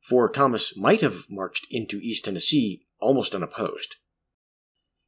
for 0.00 0.28
Thomas 0.28 0.76
might 0.76 1.00
have 1.00 1.24
marched 1.30 1.66
into 1.70 1.98
East 1.98 2.24
Tennessee 2.24 2.86
almost 3.00 3.34
unopposed. 3.34 3.96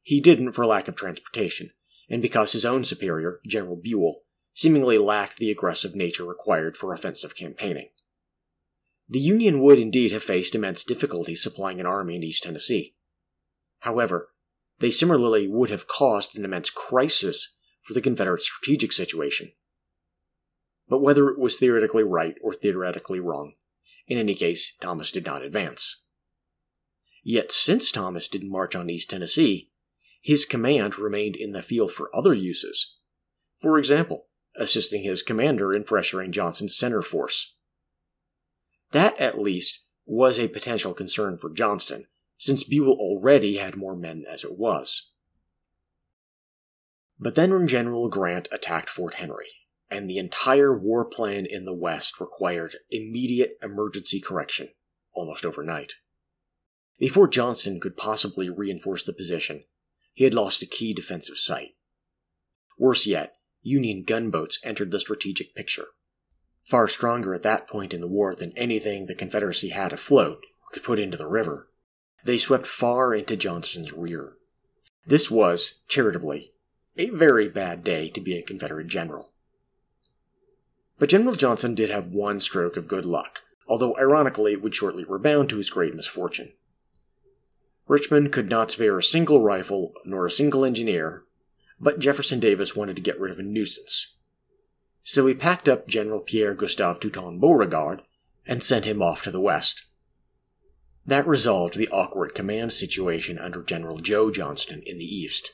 He 0.01 0.21
didn't 0.21 0.53
for 0.53 0.65
lack 0.65 0.87
of 0.87 0.95
transportation, 0.95 1.71
and 2.09 2.21
because 2.21 2.53
his 2.53 2.65
own 2.65 2.83
superior, 2.83 3.41
General 3.45 3.75
Buell, 3.75 4.21
seemingly 4.53 4.97
lacked 4.97 5.37
the 5.37 5.51
aggressive 5.51 5.93
nature 5.93 6.25
required 6.25 6.77
for 6.77 6.93
offensive 6.93 7.35
campaigning. 7.35 7.89
The 9.09 9.19
Union 9.19 9.61
would 9.61 9.79
indeed 9.79 10.11
have 10.11 10.23
faced 10.23 10.55
immense 10.55 10.83
difficulty 10.83 11.35
supplying 11.35 11.79
an 11.79 11.85
army 11.85 12.15
in 12.15 12.23
East 12.23 12.43
Tennessee. 12.43 12.95
However, 13.79 14.29
they 14.79 14.91
similarly 14.91 15.47
would 15.47 15.69
have 15.69 15.87
caused 15.87 16.35
an 16.35 16.43
immense 16.43 16.69
crisis 16.69 17.57
for 17.81 17.93
the 17.93 18.01
Confederate 18.01 18.41
strategic 18.41 18.91
situation. 18.91 19.53
But 20.89 20.99
whether 20.99 21.29
it 21.29 21.39
was 21.39 21.57
theoretically 21.57 22.03
right 22.03 22.35
or 22.41 22.53
theoretically 22.53 23.19
wrong, 23.19 23.53
in 24.07 24.17
any 24.17 24.35
case, 24.35 24.75
Thomas 24.79 25.11
did 25.11 25.25
not 25.25 25.41
advance. 25.41 26.03
Yet 27.23 27.51
since 27.51 27.91
Thomas 27.91 28.29
didn't 28.29 28.51
march 28.51 28.75
on 28.75 28.89
East 28.89 29.09
Tennessee, 29.09 29.71
his 30.21 30.45
command 30.45 30.97
remained 30.97 31.35
in 31.35 31.51
the 31.51 31.61
field 31.61 31.91
for 31.91 32.13
other 32.15 32.33
uses. 32.33 32.95
For 33.61 33.77
example, 33.77 34.27
assisting 34.55 35.03
his 35.03 35.23
commander 35.23 35.73
in 35.73 35.83
pressuring 35.83 36.31
Johnston's 36.31 36.77
center 36.77 37.01
force. 37.01 37.56
That, 38.91 39.19
at 39.19 39.39
least, 39.39 39.85
was 40.05 40.39
a 40.39 40.47
potential 40.47 40.93
concern 40.93 41.37
for 41.37 41.49
Johnston, 41.49 42.07
since 42.37 42.63
Buell 42.63 42.93
already 42.93 43.57
had 43.57 43.75
more 43.75 43.95
men 43.95 44.23
as 44.29 44.43
it 44.43 44.57
was. 44.57 45.11
But 47.19 47.35
then 47.35 47.51
when 47.51 47.67
General 47.67 48.09
Grant 48.09 48.47
attacked 48.51 48.89
Fort 48.89 49.15
Henry, 49.15 49.47
and 49.89 50.09
the 50.09 50.17
entire 50.17 50.77
war 50.77 51.05
plan 51.05 51.45
in 51.45 51.65
the 51.65 51.73
West 51.73 52.19
required 52.19 52.77
immediate 52.89 53.57
emergency 53.61 54.19
correction, 54.21 54.69
almost 55.13 55.45
overnight. 55.45 55.95
Before 56.99 57.27
Johnston 57.27 57.79
could 57.79 57.97
possibly 57.97 58.49
reinforce 58.49 59.03
the 59.03 59.13
position, 59.13 59.63
he 60.13 60.23
had 60.23 60.33
lost 60.33 60.61
a 60.61 60.67
key 60.67 60.93
defensive 60.93 61.37
site. 61.37 61.75
Worse 62.77 63.05
yet, 63.05 63.35
Union 63.61 64.03
gunboats 64.03 64.59
entered 64.63 64.91
the 64.91 64.99
strategic 64.99 65.55
picture 65.55 65.87
far 66.67 66.89
stronger 66.89 67.33
at 67.33 67.43
that 67.43 67.65
point 67.65 67.93
in 67.93 68.01
the 68.01 68.09
war 68.09 68.35
than 68.35 68.55
anything 68.57 69.05
the 69.05 69.15
Confederacy 69.15 69.69
had 69.69 69.93
afloat 69.93 70.45
or 70.61 70.71
could 70.73 70.83
put 70.83 70.99
into 70.99 71.15
the 71.15 71.27
river. 71.27 71.69
They 72.25 72.37
swept 72.37 72.67
far 72.67 73.15
into 73.15 73.37
Johnston's 73.37 73.93
rear. 73.93 74.33
This 75.05 75.31
was, 75.31 75.75
charitably, 75.87 76.51
a 76.97 77.09
very 77.09 77.47
bad 77.47 77.85
day 77.85 78.09
to 78.09 78.19
be 78.19 78.37
a 78.37 78.43
Confederate 78.43 78.87
general. 78.87 79.31
But 80.99 81.09
General 81.09 81.35
Johnston 81.35 81.73
did 81.73 81.89
have 81.89 82.07
one 82.07 82.41
stroke 82.41 82.75
of 82.75 82.89
good 82.89 83.05
luck, 83.05 83.43
although 83.65 83.95
ironically 83.97 84.51
it 84.51 84.61
would 84.61 84.75
shortly 84.75 85.05
rebound 85.05 85.49
to 85.49 85.57
his 85.57 85.69
great 85.69 85.95
misfortune. 85.95 86.51
Richmond 87.87 88.33
could 88.33 88.49
not 88.49 88.71
spare 88.71 88.97
a 88.97 89.03
single 89.03 89.41
rifle 89.41 89.93
nor 90.03 90.25
a 90.25 90.31
single 90.31 90.65
engineer, 90.65 91.23
but 91.79 91.99
Jefferson 91.99 92.41
Davis 92.41 92.75
wanted 92.75 92.97
to 92.97 93.01
get 93.01 93.19
rid 93.19 93.31
of 93.31 93.39
a 93.39 93.43
nuisance, 93.43 94.16
so 95.09 95.25
he 95.25 95.33
packed 95.33 95.69
up 95.69 95.87
General 95.87 96.19
Pierre 96.19 96.53
Gustave 96.53 96.99
Toutant 96.99 97.39
Beauregard 97.39 98.01
and 98.45 98.61
sent 98.61 98.83
him 98.83 99.01
off 99.01 99.23
to 99.23 99.31
the 99.31 99.39
west. 99.39 99.85
That 101.05 101.25
resolved 101.25 101.77
the 101.77 101.87
awkward 101.87 102.35
command 102.35 102.73
situation 102.73 103.39
under 103.39 103.63
General 103.63 103.99
Joe 103.99 104.31
Johnston 104.31 104.83
in 104.85 104.97
the 104.97 105.05
east. 105.05 105.51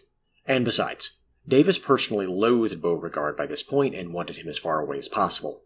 And 0.47 0.65
besides, 0.65 1.19
Davis 1.47 1.77
personally 1.77 2.25
loathed 2.25 2.81
Beauregard 2.81 3.37
by 3.37 3.45
this 3.45 3.61
point 3.61 3.93
and 3.93 4.11
wanted 4.11 4.37
him 4.37 4.47
as 4.47 4.57
far 4.57 4.79
away 4.79 4.97
as 4.97 5.07
possible. 5.07 5.61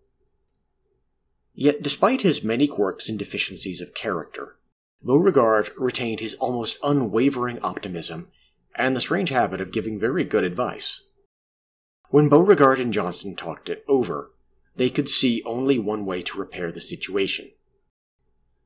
Yet, 1.53 1.81
despite 1.81 2.23
his 2.23 2.43
many 2.43 2.67
quirks 2.67 3.07
and 3.07 3.17
deficiencies 3.17 3.79
of 3.79 3.93
character, 3.93 4.57
Beauregard 5.01 5.71
retained 5.77 6.19
his 6.19 6.33
almost 6.33 6.77
unwavering 6.83 7.59
optimism 7.63 8.27
and 8.75 8.97
the 8.97 9.01
strange 9.01 9.29
habit 9.29 9.61
of 9.61 9.71
giving 9.71 9.97
very 9.97 10.25
good 10.25 10.43
advice. 10.43 11.03
When 12.09 12.29
Beauregard 12.29 12.79
and 12.79 12.93
Johnston 12.93 13.35
talked 13.35 13.69
it 13.69 13.83
over, 13.87 14.31
they 14.75 14.89
could 14.89 15.09
see 15.09 15.43
only 15.45 15.77
one 15.77 16.05
way 16.05 16.21
to 16.23 16.37
repair 16.37 16.71
the 16.71 16.79
situation. 16.79 17.51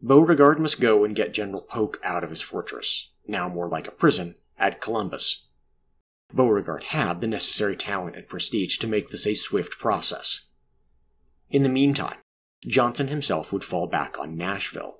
Beauregard 0.01 0.59
must 0.59 0.81
go 0.81 1.03
and 1.03 1.15
get 1.15 1.33
General 1.33 1.61
Polk 1.61 1.99
out 2.03 2.23
of 2.23 2.29
his 2.29 2.41
fortress, 2.41 3.09
now 3.27 3.49
more 3.49 3.67
like 3.67 3.87
a 3.87 3.91
prison, 3.91 4.35
at 4.57 4.81
Columbus. 4.81 5.47
Beauregard 6.33 6.85
had 6.85 7.21
the 7.21 7.27
necessary 7.27 7.75
talent 7.75 8.15
and 8.15 8.27
prestige 8.27 8.77
to 8.77 8.87
make 8.87 9.09
this 9.09 9.25
a 9.25 9.33
swift 9.33 9.79
process. 9.79 10.47
In 11.49 11.63
the 11.63 11.69
meantime, 11.69 12.17
Johnston 12.65 13.07
himself 13.07 13.51
would 13.51 13.63
fall 13.63 13.87
back 13.87 14.19
on 14.19 14.37
Nashville. 14.37 14.99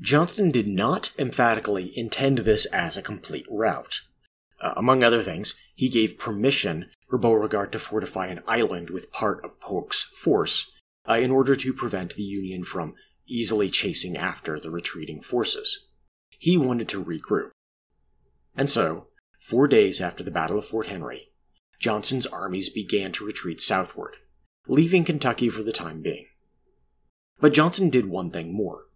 Johnston 0.00 0.50
did 0.50 0.68
not 0.68 1.10
emphatically 1.18 1.96
intend 1.98 2.38
this 2.38 2.66
as 2.66 2.96
a 2.96 3.02
complete 3.02 3.46
rout. 3.50 4.02
Uh, 4.60 4.74
among 4.76 5.02
other 5.02 5.22
things, 5.22 5.54
he 5.74 5.88
gave 5.88 6.18
permission 6.18 6.90
for 7.08 7.18
Beauregard 7.18 7.72
to 7.72 7.78
fortify 7.78 8.26
an 8.26 8.42
island 8.46 8.90
with 8.90 9.12
part 9.12 9.44
of 9.44 9.60
Polk's 9.60 10.12
force 10.22 10.70
uh, 11.08 11.14
in 11.14 11.30
order 11.30 11.56
to 11.56 11.72
prevent 11.72 12.14
the 12.14 12.22
Union 12.22 12.64
from 12.64 12.94
easily 13.26 13.70
chasing 13.70 14.16
after 14.16 14.58
the 14.58 14.70
retreating 14.70 15.20
forces. 15.20 15.86
He 16.38 16.56
wanted 16.56 16.88
to 16.90 17.04
regroup. 17.04 17.50
And 18.56 18.70
so, 18.70 19.08
four 19.40 19.68
days 19.68 20.00
after 20.00 20.22
the 20.22 20.30
Battle 20.30 20.58
of 20.58 20.66
Fort 20.66 20.88
Henry, 20.88 21.28
Johnston's 21.80 22.26
armies 22.26 22.68
began 22.68 23.12
to 23.12 23.26
retreat 23.26 23.60
southward, 23.60 24.16
leaving 24.66 25.04
Kentucky 25.04 25.48
for 25.48 25.62
the 25.62 25.72
time 25.72 26.02
being. 26.02 26.26
But 27.40 27.54
Johnston 27.54 27.88
did 27.88 28.06
one 28.06 28.30
thing 28.30 28.52
more. 28.52 28.86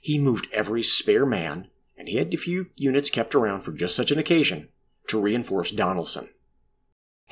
He 0.00 0.18
moved 0.18 0.48
every 0.52 0.82
spare 0.82 1.26
man, 1.26 1.68
and 1.96 2.08
he 2.08 2.16
had 2.16 2.32
a 2.32 2.38
few 2.38 2.70
units 2.74 3.10
kept 3.10 3.34
around 3.34 3.60
for 3.60 3.72
just 3.72 3.94
such 3.94 4.10
an 4.10 4.18
occasion, 4.18 4.68
to 5.08 5.20
reinforce 5.20 5.72
Donelson. 5.72 6.28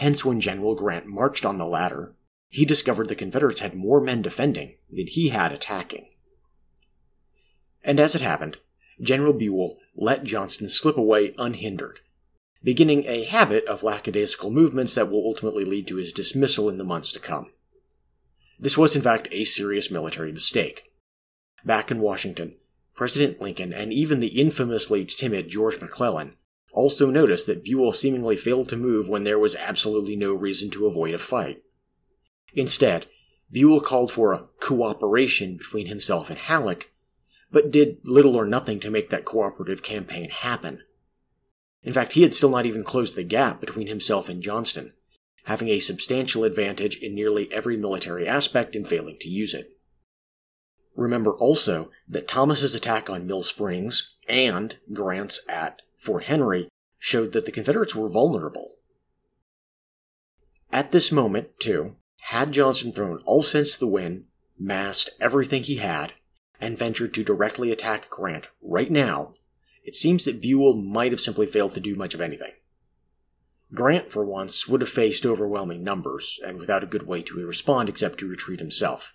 Hence, 0.00 0.24
when 0.24 0.40
General 0.40 0.74
Grant 0.74 1.04
marched 1.04 1.44
on 1.44 1.58
the 1.58 1.66
latter, 1.66 2.14
he 2.48 2.64
discovered 2.64 3.10
the 3.10 3.14
Confederates 3.14 3.60
had 3.60 3.74
more 3.74 4.00
men 4.00 4.22
defending 4.22 4.76
than 4.90 5.06
he 5.06 5.28
had 5.28 5.52
attacking. 5.52 6.08
And 7.84 8.00
as 8.00 8.14
it 8.14 8.22
happened, 8.22 8.56
General 8.98 9.34
Buell 9.34 9.78
let 9.94 10.24
Johnston 10.24 10.70
slip 10.70 10.96
away 10.96 11.34
unhindered, 11.36 12.00
beginning 12.64 13.04
a 13.04 13.24
habit 13.24 13.66
of 13.66 13.82
lackadaisical 13.82 14.50
movements 14.50 14.94
that 14.94 15.10
will 15.10 15.26
ultimately 15.26 15.66
lead 15.66 15.86
to 15.88 15.96
his 15.96 16.14
dismissal 16.14 16.70
in 16.70 16.78
the 16.78 16.82
months 16.82 17.12
to 17.12 17.20
come. 17.20 17.50
This 18.58 18.78
was, 18.78 18.96
in 18.96 19.02
fact, 19.02 19.28
a 19.30 19.44
serious 19.44 19.90
military 19.90 20.32
mistake. 20.32 20.94
Back 21.62 21.90
in 21.90 22.00
Washington, 22.00 22.54
President 22.94 23.38
Lincoln 23.38 23.74
and 23.74 23.92
even 23.92 24.20
the 24.20 24.40
infamously 24.40 25.04
timid 25.04 25.50
George 25.50 25.78
McClellan 25.78 26.36
also 26.72 27.10
noticed 27.10 27.46
that 27.46 27.64
Buell 27.64 27.92
seemingly 27.92 28.36
failed 28.36 28.68
to 28.68 28.76
move 28.76 29.08
when 29.08 29.24
there 29.24 29.38
was 29.38 29.56
absolutely 29.56 30.16
no 30.16 30.32
reason 30.32 30.70
to 30.70 30.86
avoid 30.86 31.14
a 31.14 31.18
fight. 31.18 31.62
Instead, 32.54 33.06
Buell 33.50 33.80
called 33.80 34.12
for 34.12 34.32
a 34.32 34.44
cooperation 34.60 35.56
between 35.56 35.86
himself 35.86 36.30
and 36.30 36.38
Halleck, 36.38 36.92
but 37.50 37.70
did 37.70 37.98
little 38.04 38.36
or 38.36 38.46
nothing 38.46 38.78
to 38.80 38.90
make 38.90 39.10
that 39.10 39.24
cooperative 39.24 39.82
campaign 39.82 40.30
happen. 40.30 40.82
In 41.82 41.92
fact, 41.92 42.12
he 42.12 42.22
had 42.22 42.34
still 42.34 42.50
not 42.50 42.66
even 42.66 42.84
closed 42.84 43.16
the 43.16 43.24
gap 43.24 43.60
between 43.60 43.86
himself 43.86 44.28
and 44.28 44.42
Johnston, 44.42 44.92
having 45.44 45.68
a 45.68 45.80
substantial 45.80 46.44
advantage 46.44 46.96
in 46.96 47.14
nearly 47.14 47.50
every 47.52 47.76
military 47.76 48.28
aspect 48.28 48.76
and 48.76 48.86
failing 48.86 49.16
to 49.20 49.28
use 49.28 49.54
it. 49.54 49.76
Remember 50.94 51.34
also 51.34 51.90
that 52.08 52.28
Thomas's 52.28 52.74
attack 52.74 53.08
on 53.08 53.26
Mill 53.26 53.42
Springs 53.42 54.16
and 54.28 54.76
Grant's 54.92 55.40
at 55.48 55.82
Fort 56.00 56.24
Henry 56.24 56.68
showed 56.98 57.32
that 57.32 57.46
the 57.46 57.52
Confederates 57.52 57.94
were 57.94 58.08
vulnerable. 58.08 58.76
At 60.72 60.92
this 60.92 61.12
moment, 61.12 61.60
too, 61.60 61.96
had 62.22 62.52
Johnston 62.52 62.92
thrown 62.92 63.20
all 63.24 63.42
sense 63.42 63.72
to 63.72 63.80
the 63.80 63.86
wind, 63.86 64.24
massed 64.58 65.10
everything 65.20 65.62
he 65.62 65.76
had, 65.76 66.14
and 66.60 66.78
ventured 66.78 67.14
to 67.14 67.24
directly 67.24 67.70
attack 67.70 68.08
Grant 68.08 68.48
right 68.62 68.90
now, 68.90 69.34
it 69.84 69.94
seems 69.94 70.24
that 70.24 70.40
Buell 70.40 70.74
might 70.74 71.12
have 71.12 71.20
simply 71.20 71.46
failed 71.46 71.74
to 71.74 71.80
do 71.80 71.94
much 71.94 72.14
of 72.14 72.20
anything. 72.20 72.52
Grant, 73.72 74.10
for 74.10 74.24
once, 74.24 74.68
would 74.68 74.80
have 74.80 74.90
faced 74.90 75.24
overwhelming 75.24 75.82
numbers, 75.82 76.40
and 76.44 76.58
without 76.58 76.82
a 76.82 76.88
good 76.88 77.06
way 77.06 77.22
to 77.22 77.46
respond 77.46 77.88
except 77.88 78.18
to 78.18 78.28
retreat 78.28 78.60
himself. 78.60 79.14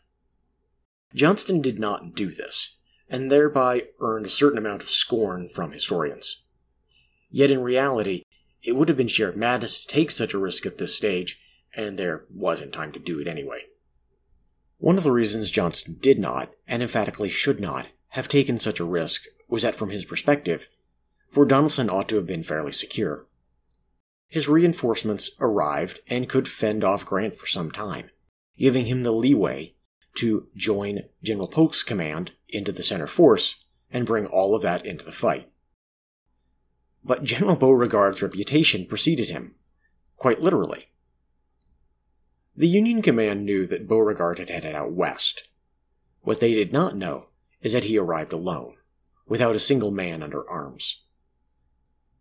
Johnston 1.14 1.62
did 1.62 1.80
not 1.80 2.16
do 2.16 2.32
this, 2.32 2.78
and 3.10 3.32
thereby 3.32 3.88
earned 4.00 4.26
a 4.26 4.30
certain 4.30 4.58
amount 4.58 4.82
of 4.82 4.90
scorn 4.90 5.50
from 5.50 5.72
historians. 5.72 6.45
Yet 7.36 7.52
in 7.52 7.60
reality, 7.60 8.24
it 8.64 8.78
would 8.78 8.88
have 8.88 8.98
been 8.98 9.10
sheer 9.10 9.34
madness 9.34 9.82
to 9.82 9.88
take 9.90 10.10
such 10.10 10.34
a 10.34 10.38
risk 10.38 10.66
at 10.66 10.78
this 10.78 10.96
stage, 10.96 11.38
and 11.76 12.00
there 12.00 12.24
wasn't 12.34 12.72
time 12.72 12.94
to 12.94 13.00
do 13.00 13.20
it 13.20 13.28
anyway. 13.28 13.64
One 14.78 14.98
of 14.98 15.04
the 15.04 15.12
reasons 15.12 15.52
Johnston 15.52 15.98
did 16.00 16.18
not, 16.18 16.54
and 16.66 16.82
emphatically 16.82 17.28
should 17.28 17.60
not, 17.60 17.88
have 18.12 18.30
taken 18.30 18.58
such 18.58 18.80
a 18.80 18.86
risk 18.86 19.26
was 19.50 19.64
that 19.64 19.76
from 19.76 19.90
his 19.90 20.06
perspective, 20.06 20.70
Fort 21.30 21.50
Donelson 21.50 21.90
ought 21.90 22.08
to 22.08 22.16
have 22.16 22.26
been 22.26 22.42
fairly 22.42 22.72
secure. 22.72 23.26
His 24.30 24.48
reinforcements 24.48 25.32
arrived 25.42 26.00
and 26.08 26.30
could 26.30 26.48
fend 26.48 26.86
off 26.86 27.06
Grant 27.06 27.36
for 27.36 27.48
some 27.48 27.70
time, 27.70 28.12
giving 28.58 28.86
him 28.86 29.04
the 29.04 29.12
leeway 29.12 29.76
to 30.20 30.48
join 30.56 31.02
General 31.22 31.50
Polk's 31.50 31.84
command 31.84 32.32
into 32.48 32.72
the 32.72 32.82
center 32.82 33.08
force 33.08 33.66
and 33.92 34.06
bring 34.06 34.26
all 34.26 34.56
of 34.56 34.62
that 34.62 34.86
into 34.86 35.04
the 35.04 35.12
fight. 35.12 35.52
But 37.08 37.24
General 37.24 37.56
Beauregard's 37.56 38.24
reputation 38.24 38.88
preceded 38.88 39.30
him, 39.30 39.54
quite 40.18 40.42
literally. 40.42 40.88
The 42.58 42.68
Union 42.68 43.04
command 43.04 43.46
knew 43.46 43.68
that 43.68 43.88
Beauregard 43.88 44.40
had 44.40 44.50
headed 44.50 44.74
out 44.74 44.92
west. 44.92 45.44
What 46.22 46.40
they 46.40 46.56
did 46.56 46.74
not 46.74 46.98
know 46.98 47.28
is 47.62 47.74
that 47.74 47.84
he 47.84 48.00
arrived 48.00 48.34
alone, 48.34 48.78
without 49.28 49.56
a 49.56 49.60
single 49.60 49.92
man 49.92 50.24
under 50.24 50.50
arms. 50.50 51.04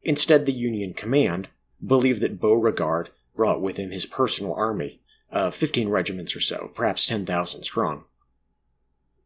Instead, 0.02 0.44
the 0.44 0.52
Union 0.52 0.92
command 0.92 1.48
believed 1.84 2.20
that 2.20 2.38
Beauregard 2.38 3.08
brought 3.34 3.62
with 3.62 3.78
him 3.78 3.90
his 3.90 4.04
personal 4.04 4.52
army 4.52 5.00
of 5.30 5.54
15 5.54 5.88
regiments 5.88 6.36
or 6.36 6.40
so, 6.40 6.70
perhaps 6.74 7.06
10,000 7.06 7.62
strong. 7.62 8.04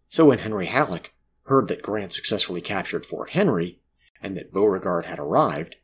So 0.08 0.26
when 0.26 0.38
Henry 0.38 0.66
Halleck 0.66 1.14
heard 1.46 1.66
that 1.66 1.82
Grant 1.82 2.12
successfully 2.12 2.60
captured 2.60 3.04
Fort 3.04 3.30
Henry, 3.30 3.80
and 4.22 4.36
that 4.36 4.52
Beauregard 4.52 5.06
had 5.06 5.18
arrived, 5.18 5.76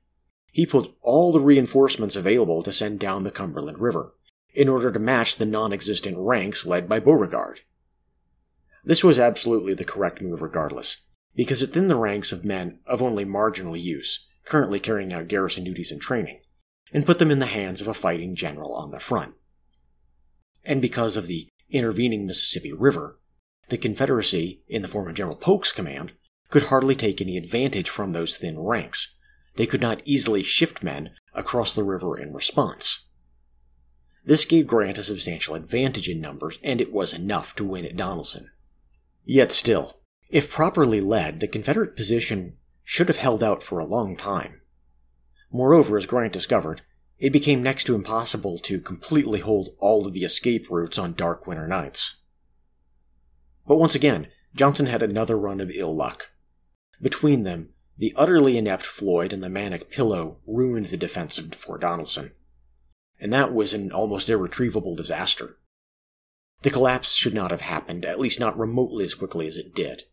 he 0.51 0.67
put 0.67 0.95
all 1.03 1.33
the 1.33 1.41
reinforcements 1.41 2.17
available 2.17 2.63
to 2.63 2.73
send 2.73 3.01
down 3.01 3.25
the 3.25 3.31
Cumberland 3.31 3.79
River, 3.79 4.15
in 4.55 4.69
order 4.69 4.93
to 4.93 4.99
match 4.99 5.37
the 5.37 5.47
non 5.47 5.73
existent 5.73 6.17
ranks 6.19 6.65
led 6.65 6.89
by 6.89 7.01
Beauregard. 7.01 7.61
This 8.85 9.03
was 9.03 9.19
absolutely 9.19 9.75
the 9.75 9.85
correct 9.85 10.23
move 10.23 10.43
regardless, 10.43 11.03
because 11.35 11.63
it 11.63 11.73
thinned 11.73 11.91
the 11.91 11.97
ranks 11.97 12.33
of 12.33 12.45
men 12.45 12.79
of 12.87 13.03
only 13.03 13.25
marginal 13.25 13.77
use, 13.77 14.27
currently 14.45 14.79
carrying 14.79 15.13
out 15.13 15.29
garrison 15.29 15.65
duties 15.65 15.91
and 15.91 16.01
training, 16.01 16.41
and 16.93 17.07
put 17.07 17.19
them 17.19 17.31
in 17.31 17.41
the 17.41 17.47
hands 17.47 17.81
of 17.81 17.89
a 17.89 17.95
fighting 17.95 18.37
general 18.37 18.75
on 18.75 18.91
the 18.91 19.01
front. 19.01 19.35
And 20.65 20.81
because 20.81 21.17
of 21.17 21.27
the 21.27 21.49
intervening 21.71 22.27
Mississippi 22.27 22.73
River, 22.73 23.19
the 23.71 23.79
Confederacy, 23.79 24.63
in 24.69 24.83
the 24.83 24.89
form 24.89 25.09
of 25.09 25.15
General 25.15 25.37
Polk's 25.37 25.73
command, 25.73 26.13
could 26.51 26.65
hardly 26.65 26.95
take 26.95 27.21
any 27.21 27.37
advantage 27.37 27.89
from 27.89 28.13
those 28.13 28.39
thin 28.39 28.59
ranks. 28.59 29.17
They 29.57 29.67
could 29.67 29.81
not 29.81 30.03
easily 30.05 30.43
shift 30.43 30.83
men 30.83 31.11
across 31.33 31.75
the 31.75 31.85
river 31.85 32.19
in 32.19 32.33
response. 32.33 33.07
This 34.25 34.45
gave 34.45 34.67
Grant 34.67 34.99
a 34.99 35.03
substantial 35.03 35.55
advantage 35.55 36.09
in 36.09 36.21
numbers, 36.21 36.59
and 36.63 36.81
it 36.81 36.93
was 36.93 37.13
enough 37.13 37.55
to 37.57 37.65
win 37.65 37.85
at 37.85 37.97
Donelson. 37.97 38.49
Yet 39.25 39.53
still, 39.53 40.01
if 40.31 40.51
properly 40.51 41.01
led, 41.01 41.41
the 41.41 41.49
Confederate 41.49 41.95
position 41.95 42.57
should 42.85 43.09
have 43.09 43.19
held 43.19 43.43
out 43.43 43.63
for 43.63 43.79
a 43.79 43.87
long 43.87 44.17
time. 44.17 44.61
Moreover, 45.53 45.97
as 45.97 46.07
Grant 46.07 46.33
discovered, 46.33 46.83
it 47.19 47.33
became 47.33 47.63
next 47.63 47.85
to 47.85 47.95
impossible 47.95 48.59
to 48.59 48.81
completely 48.81 49.41
hold 49.41 49.71
all 49.79 50.07
of 50.07 50.13
the 50.13 50.25
escape 50.25 50.69
routes 50.71 50.99
on 50.99 51.15
dark 51.15 51.47
winter 51.47 51.69
nights. 51.69 52.17
But 53.67 53.77
once 53.77 53.95
again, 53.95 54.29
Johnston 54.55 54.87
had 54.87 55.03
another 55.03 55.39
run 55.39 55.61
of 55.61 55.71
ill 55.71 55.95
luck. 55.95 56.31
Between 57.01 57.43
them, 57.43 57.71
the 57.97 58.13
utterly 58.17 58.59
inept 58.59 58.85
Floyd 58.85 59.33
and 59.33 59.43
the 59.43 59.49
manic 59.49 59.91
Pillow 59.91 60.39
ruined 60.47 60.87
the 60.87 60.97
defense 60.97 61.39
of 61.39 61.55
Fort 61.55 61.83
Donelson. 61.83 62.33
And 63.21 63.33
that 63.33 63.55
was 63.55 63.73
an 63.73 63.93
almost 63.93 64.29
irretrievable 64.29 64.97
disaster. 64.97 65.59
The 66.63 66.71
collapse 66.71 67.15
should 67.15 67.35
not 67.35 67.51
have 67.51 67.61
happened, 67.61 68.05
at 68.05 68.19
least 68.19 68.41
not 68.41 68.59
remotely 68.59 69.05
as 69.05 69.15
quickly 69.15 69.47
as 69.47 69.57
it 69.57 69.75
did. 69.75 70.05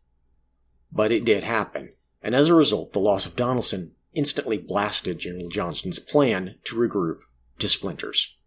But 0.92 1.12
it 1.12 1.26
did 1.26 1.44
happen, 1.44 1.94
and 2.22 2.36
as 2.36 2.50
a 2.50 2.54
result, 2.54 2.94
the 2.94 3.00
loss 3.00 3.26
of 3.26 3.36
Donelson 3.36 3.92
instantly 4.14 4.58
blasted 4.58 5.20
General 5.20 5.50
Johnston's 5.50 6.00
plan 6.00 6.56
to 6.66 6.76
regroup 6.76 7.20
to 7.60 7.70
splinters. 7.70 8.38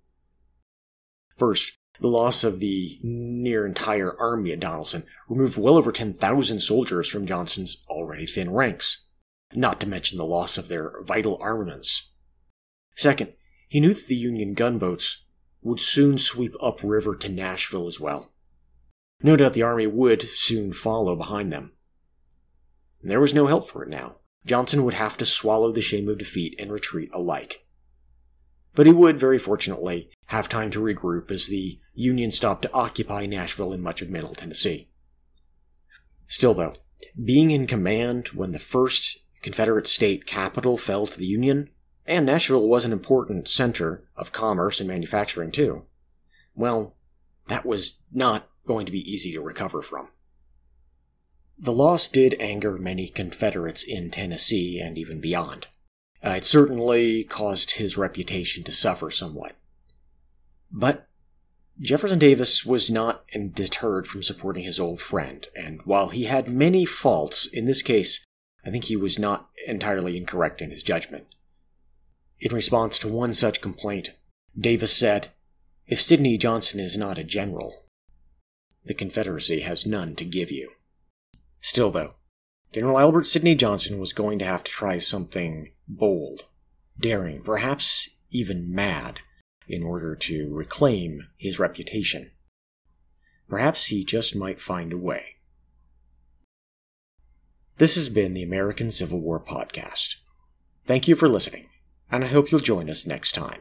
First, 1.37 1.79
the 2.00 2.09
loss 2.09 2.44
of 2.44 2.59
the 2.59 2.98
near 3.02 3.66
entire 3.66 4.18
army 4.18 4.52
at 4.52 4.61
Donelson 4.61 5.04
removed 5.28 5.57
well 5.57 5.76
over 5.76 5.92
10,000 5.92 6.61
soldiers 6.61 7.09
from 7.09 7.26
Johnston's 7.26 7.85
already 7.88 8.26
thin 8.26 8.50
ranks, 8.50 9.04
not 9.54 9.80
to 9.80 9.87
mention 9.87 10.18
the 10.18 10.24
loss 10.24 10.59
of 10.59 10.68
their 10.68 11.02
vital 11.02 11.38
armaments. 11.40 12.12
Second, 12.96 13.33
he 13.68 13.80
knew 13.80 13.94
that 13.94 14.07
the 14.07 14.16
Union 14.16 14.54
gunboats 14.54 15.24
would 15.62 15.80
soon 15.80 16.18
sweep 16.18 16.54
upriver 16.61 17.16
to 17.16 17.28
Nashville 17.28 17.87
as 17.87 17.98
well. 17.98 18.33
No 19.22 19.37
doubt 19.37 19.54
the 19.54 19.62
army 19.62 19.87
would 19.87 20.28
soon 20.28 20.72
follow 20.72 21.16
behind 21.16 21.52
them. 21.52 21.72
And 23.00 23.11
there 23.11 23.20
was 23.20 23.35
no 23.35 23.46
help 23.46 23.68
for 23.68 23.83
it 23.83 23.88
now. 23.88 24.16
Johnston 24.44 24.85
would 24.85 24.94
have 24.94 25.16
to 25.16 25.24
swallow 25.24 25.72
the 25.72 25.80
shame 25.80 26.09
of 26.09 26.18
defeat 26.18 26.54
and 26.59 26.70
retreat 26.70 27.09
alike. 27.12 27.66
But 28.74 28.87
he 28.87 28.92
would, 28.92 29.18
very 29.18 29.38
fortunately, 29.38 30.10
have 30.26 30.48
time 30.48 30.70
to 30.72 30.80
regroup 30.80 31.30
as 31.30 31.46
the 31.46 31.78
Union 31.94 32.30
stopped 32.30 32.62
to 32.62 32.72
occupy 32.72 33.26
Nashville 33.26 33.72
and 33.72 33.82
much 33.82 34.02
of 34.02 34.10
Middle 34.10 34.34
Tennessee. 34.34 34.88
Still, 36.26 36.54
though, 36.54 36.74
being 37.22 37.50
in 37.50 37.66
command 37.66 38.28
when 38.28 38.52
the 38.52 38.58
first 38.58 39.18
Confederate 39.42 39.87
state 39.87 40.26
capital 40.26 40.76
fell 40.76 41.06
to 41.06 41.18
the 41.18 41.26
Union, 41.26 41.70
and 42.06 42.26
Nashville 42.26 42.68
was 42.68 42.84
an 42.84 42.92
important 42.92 43.48
center 43.48 44.08
of 44.16 44.32
commerce 44.32 44.80
and 44.80 44.88
manufacturing 44.88 45.52
too, 45.52 45.84
well, 46.54 46.96
that 47.48 47.66
was 47.66 48.02
not 48.12 48.48
going 48.66 48.87
to 48.87 48.92
be 48.92 49.10
easy 49.10 49.32
to 49.32 49.40
recover 49.40 49.82
from. 49.82 50.08
The 51.58 51.72
loss 51.72 52.08
did 52.08 52.34
anger 52.40 52.78
many 52.78 53.08
Confederates 53.08 53.84
in 53.84 54.10
Tennessee 54.10 54.80
and 54.80 54.98
even 54.98 55.20
beyond. 55.20 55.68
Uh, 56.24 56.30
it 56.30 56.44
certainly 56.44 57.22
caused 57.24 57.72
his 57.72 57.98
reputation 57.98 58.64
to 58.64 58.72
suffer 58.72 59.10
somewhat. 59.10 59.56
But 60.72 61.06
Jefferson 61.78 62.18
Davis 62.18 62.64
was 62.64 62.90
not 62.90 63.24
deterred 63.52 64.06
from 64.06 64.22
supporting 64.22 64.64
his 64.64 64.80
old 64.80 65.00
friend, 65.00 65.46
and 65.54 65.82
while 65.82 66.08
he 66.08 66.24
had 66.24 66.48
many 66.48 66.87
faults, 66.87 67.46
in 67.46 67.66
this 67.66 67.82
case, 67.82 68.24
I 68.64 68.70
think 68.70 68.84
he 68.84 68.96
was 68.96 69.18
not 69.18 69.50
entirely 69.66 70.16
incorrect 70.16 70.62
in 70.62 70.70
his 70.70 70.82
judgment. 70.82 71.26
In 72.40 72.54
response 72.54 72.98
to 73.00 73.08
one 73.08 73.34
such 73.34 73.60
complaint, 73.60 74.12
Davis 74.58 74.96
said, 74.96 75.28
If 75.87 76.00
Sidney 76.00 76.38
Johnston 76.38 76.80
is 76.80 76.96
not 76.96 77.18
a 77.18 77.24
general, 77.24 77.84
the 78.84 78.94
Confederacy 78.94 79.60
has 79.60 79.84
none 79.84 80.14
to 80.16 80.24
give 80.24 80.50
you. 80.50 80.70
Still, 81.60 81.90
though, 81.90 82.14
General 82.72 82.98
Albert 82.98 83.26
Sidney 83.26 83.54
Johnston 83.54 83.98
was 83.98 84.12
going 84.12 84.38
to 84.38 84.44
have 84.44 84.64
to 84.64 84.70
try 84.70 84.98
something 84.98 85.70
bold, 85.88 86.47
daring, 86.99 87.42
perhaps 87.42 88.11
even 88.31 88.73
mad, 88.73 89.20
in 89.68 89.83
order 89.83 90.14
to 90.14 90.53
reclaim 90.53 91.29
his 91.37 91.59
reputation. 91.59 92.31
Perhaps 93.49 93.87
he 93.87 94.05
just 94.05 94.35
might 94.35 94.61
find 94.61 94.92
a 94.92 94.99
way. 94.99 95.37
This 97.79 97.97
has 97.97 98.09
been 98.09 98.35
the 98.35 98.42
American 98.42 98.90
Civil 98.90 99.20
War 99.20 99.40
Podcast. 99.40 100.16
Thank 100.87 101.09
you 101.09 101.16
for 101.16 101.29
listening, 101.29 101.68
and 102.11 102.25
I 102.25 102.29
hope 102.29 102.51
you'll 102.51 102.61
join 102.61 102.88
us 102.88 103.07
next 103.07 103.33
time. 103.33 103.61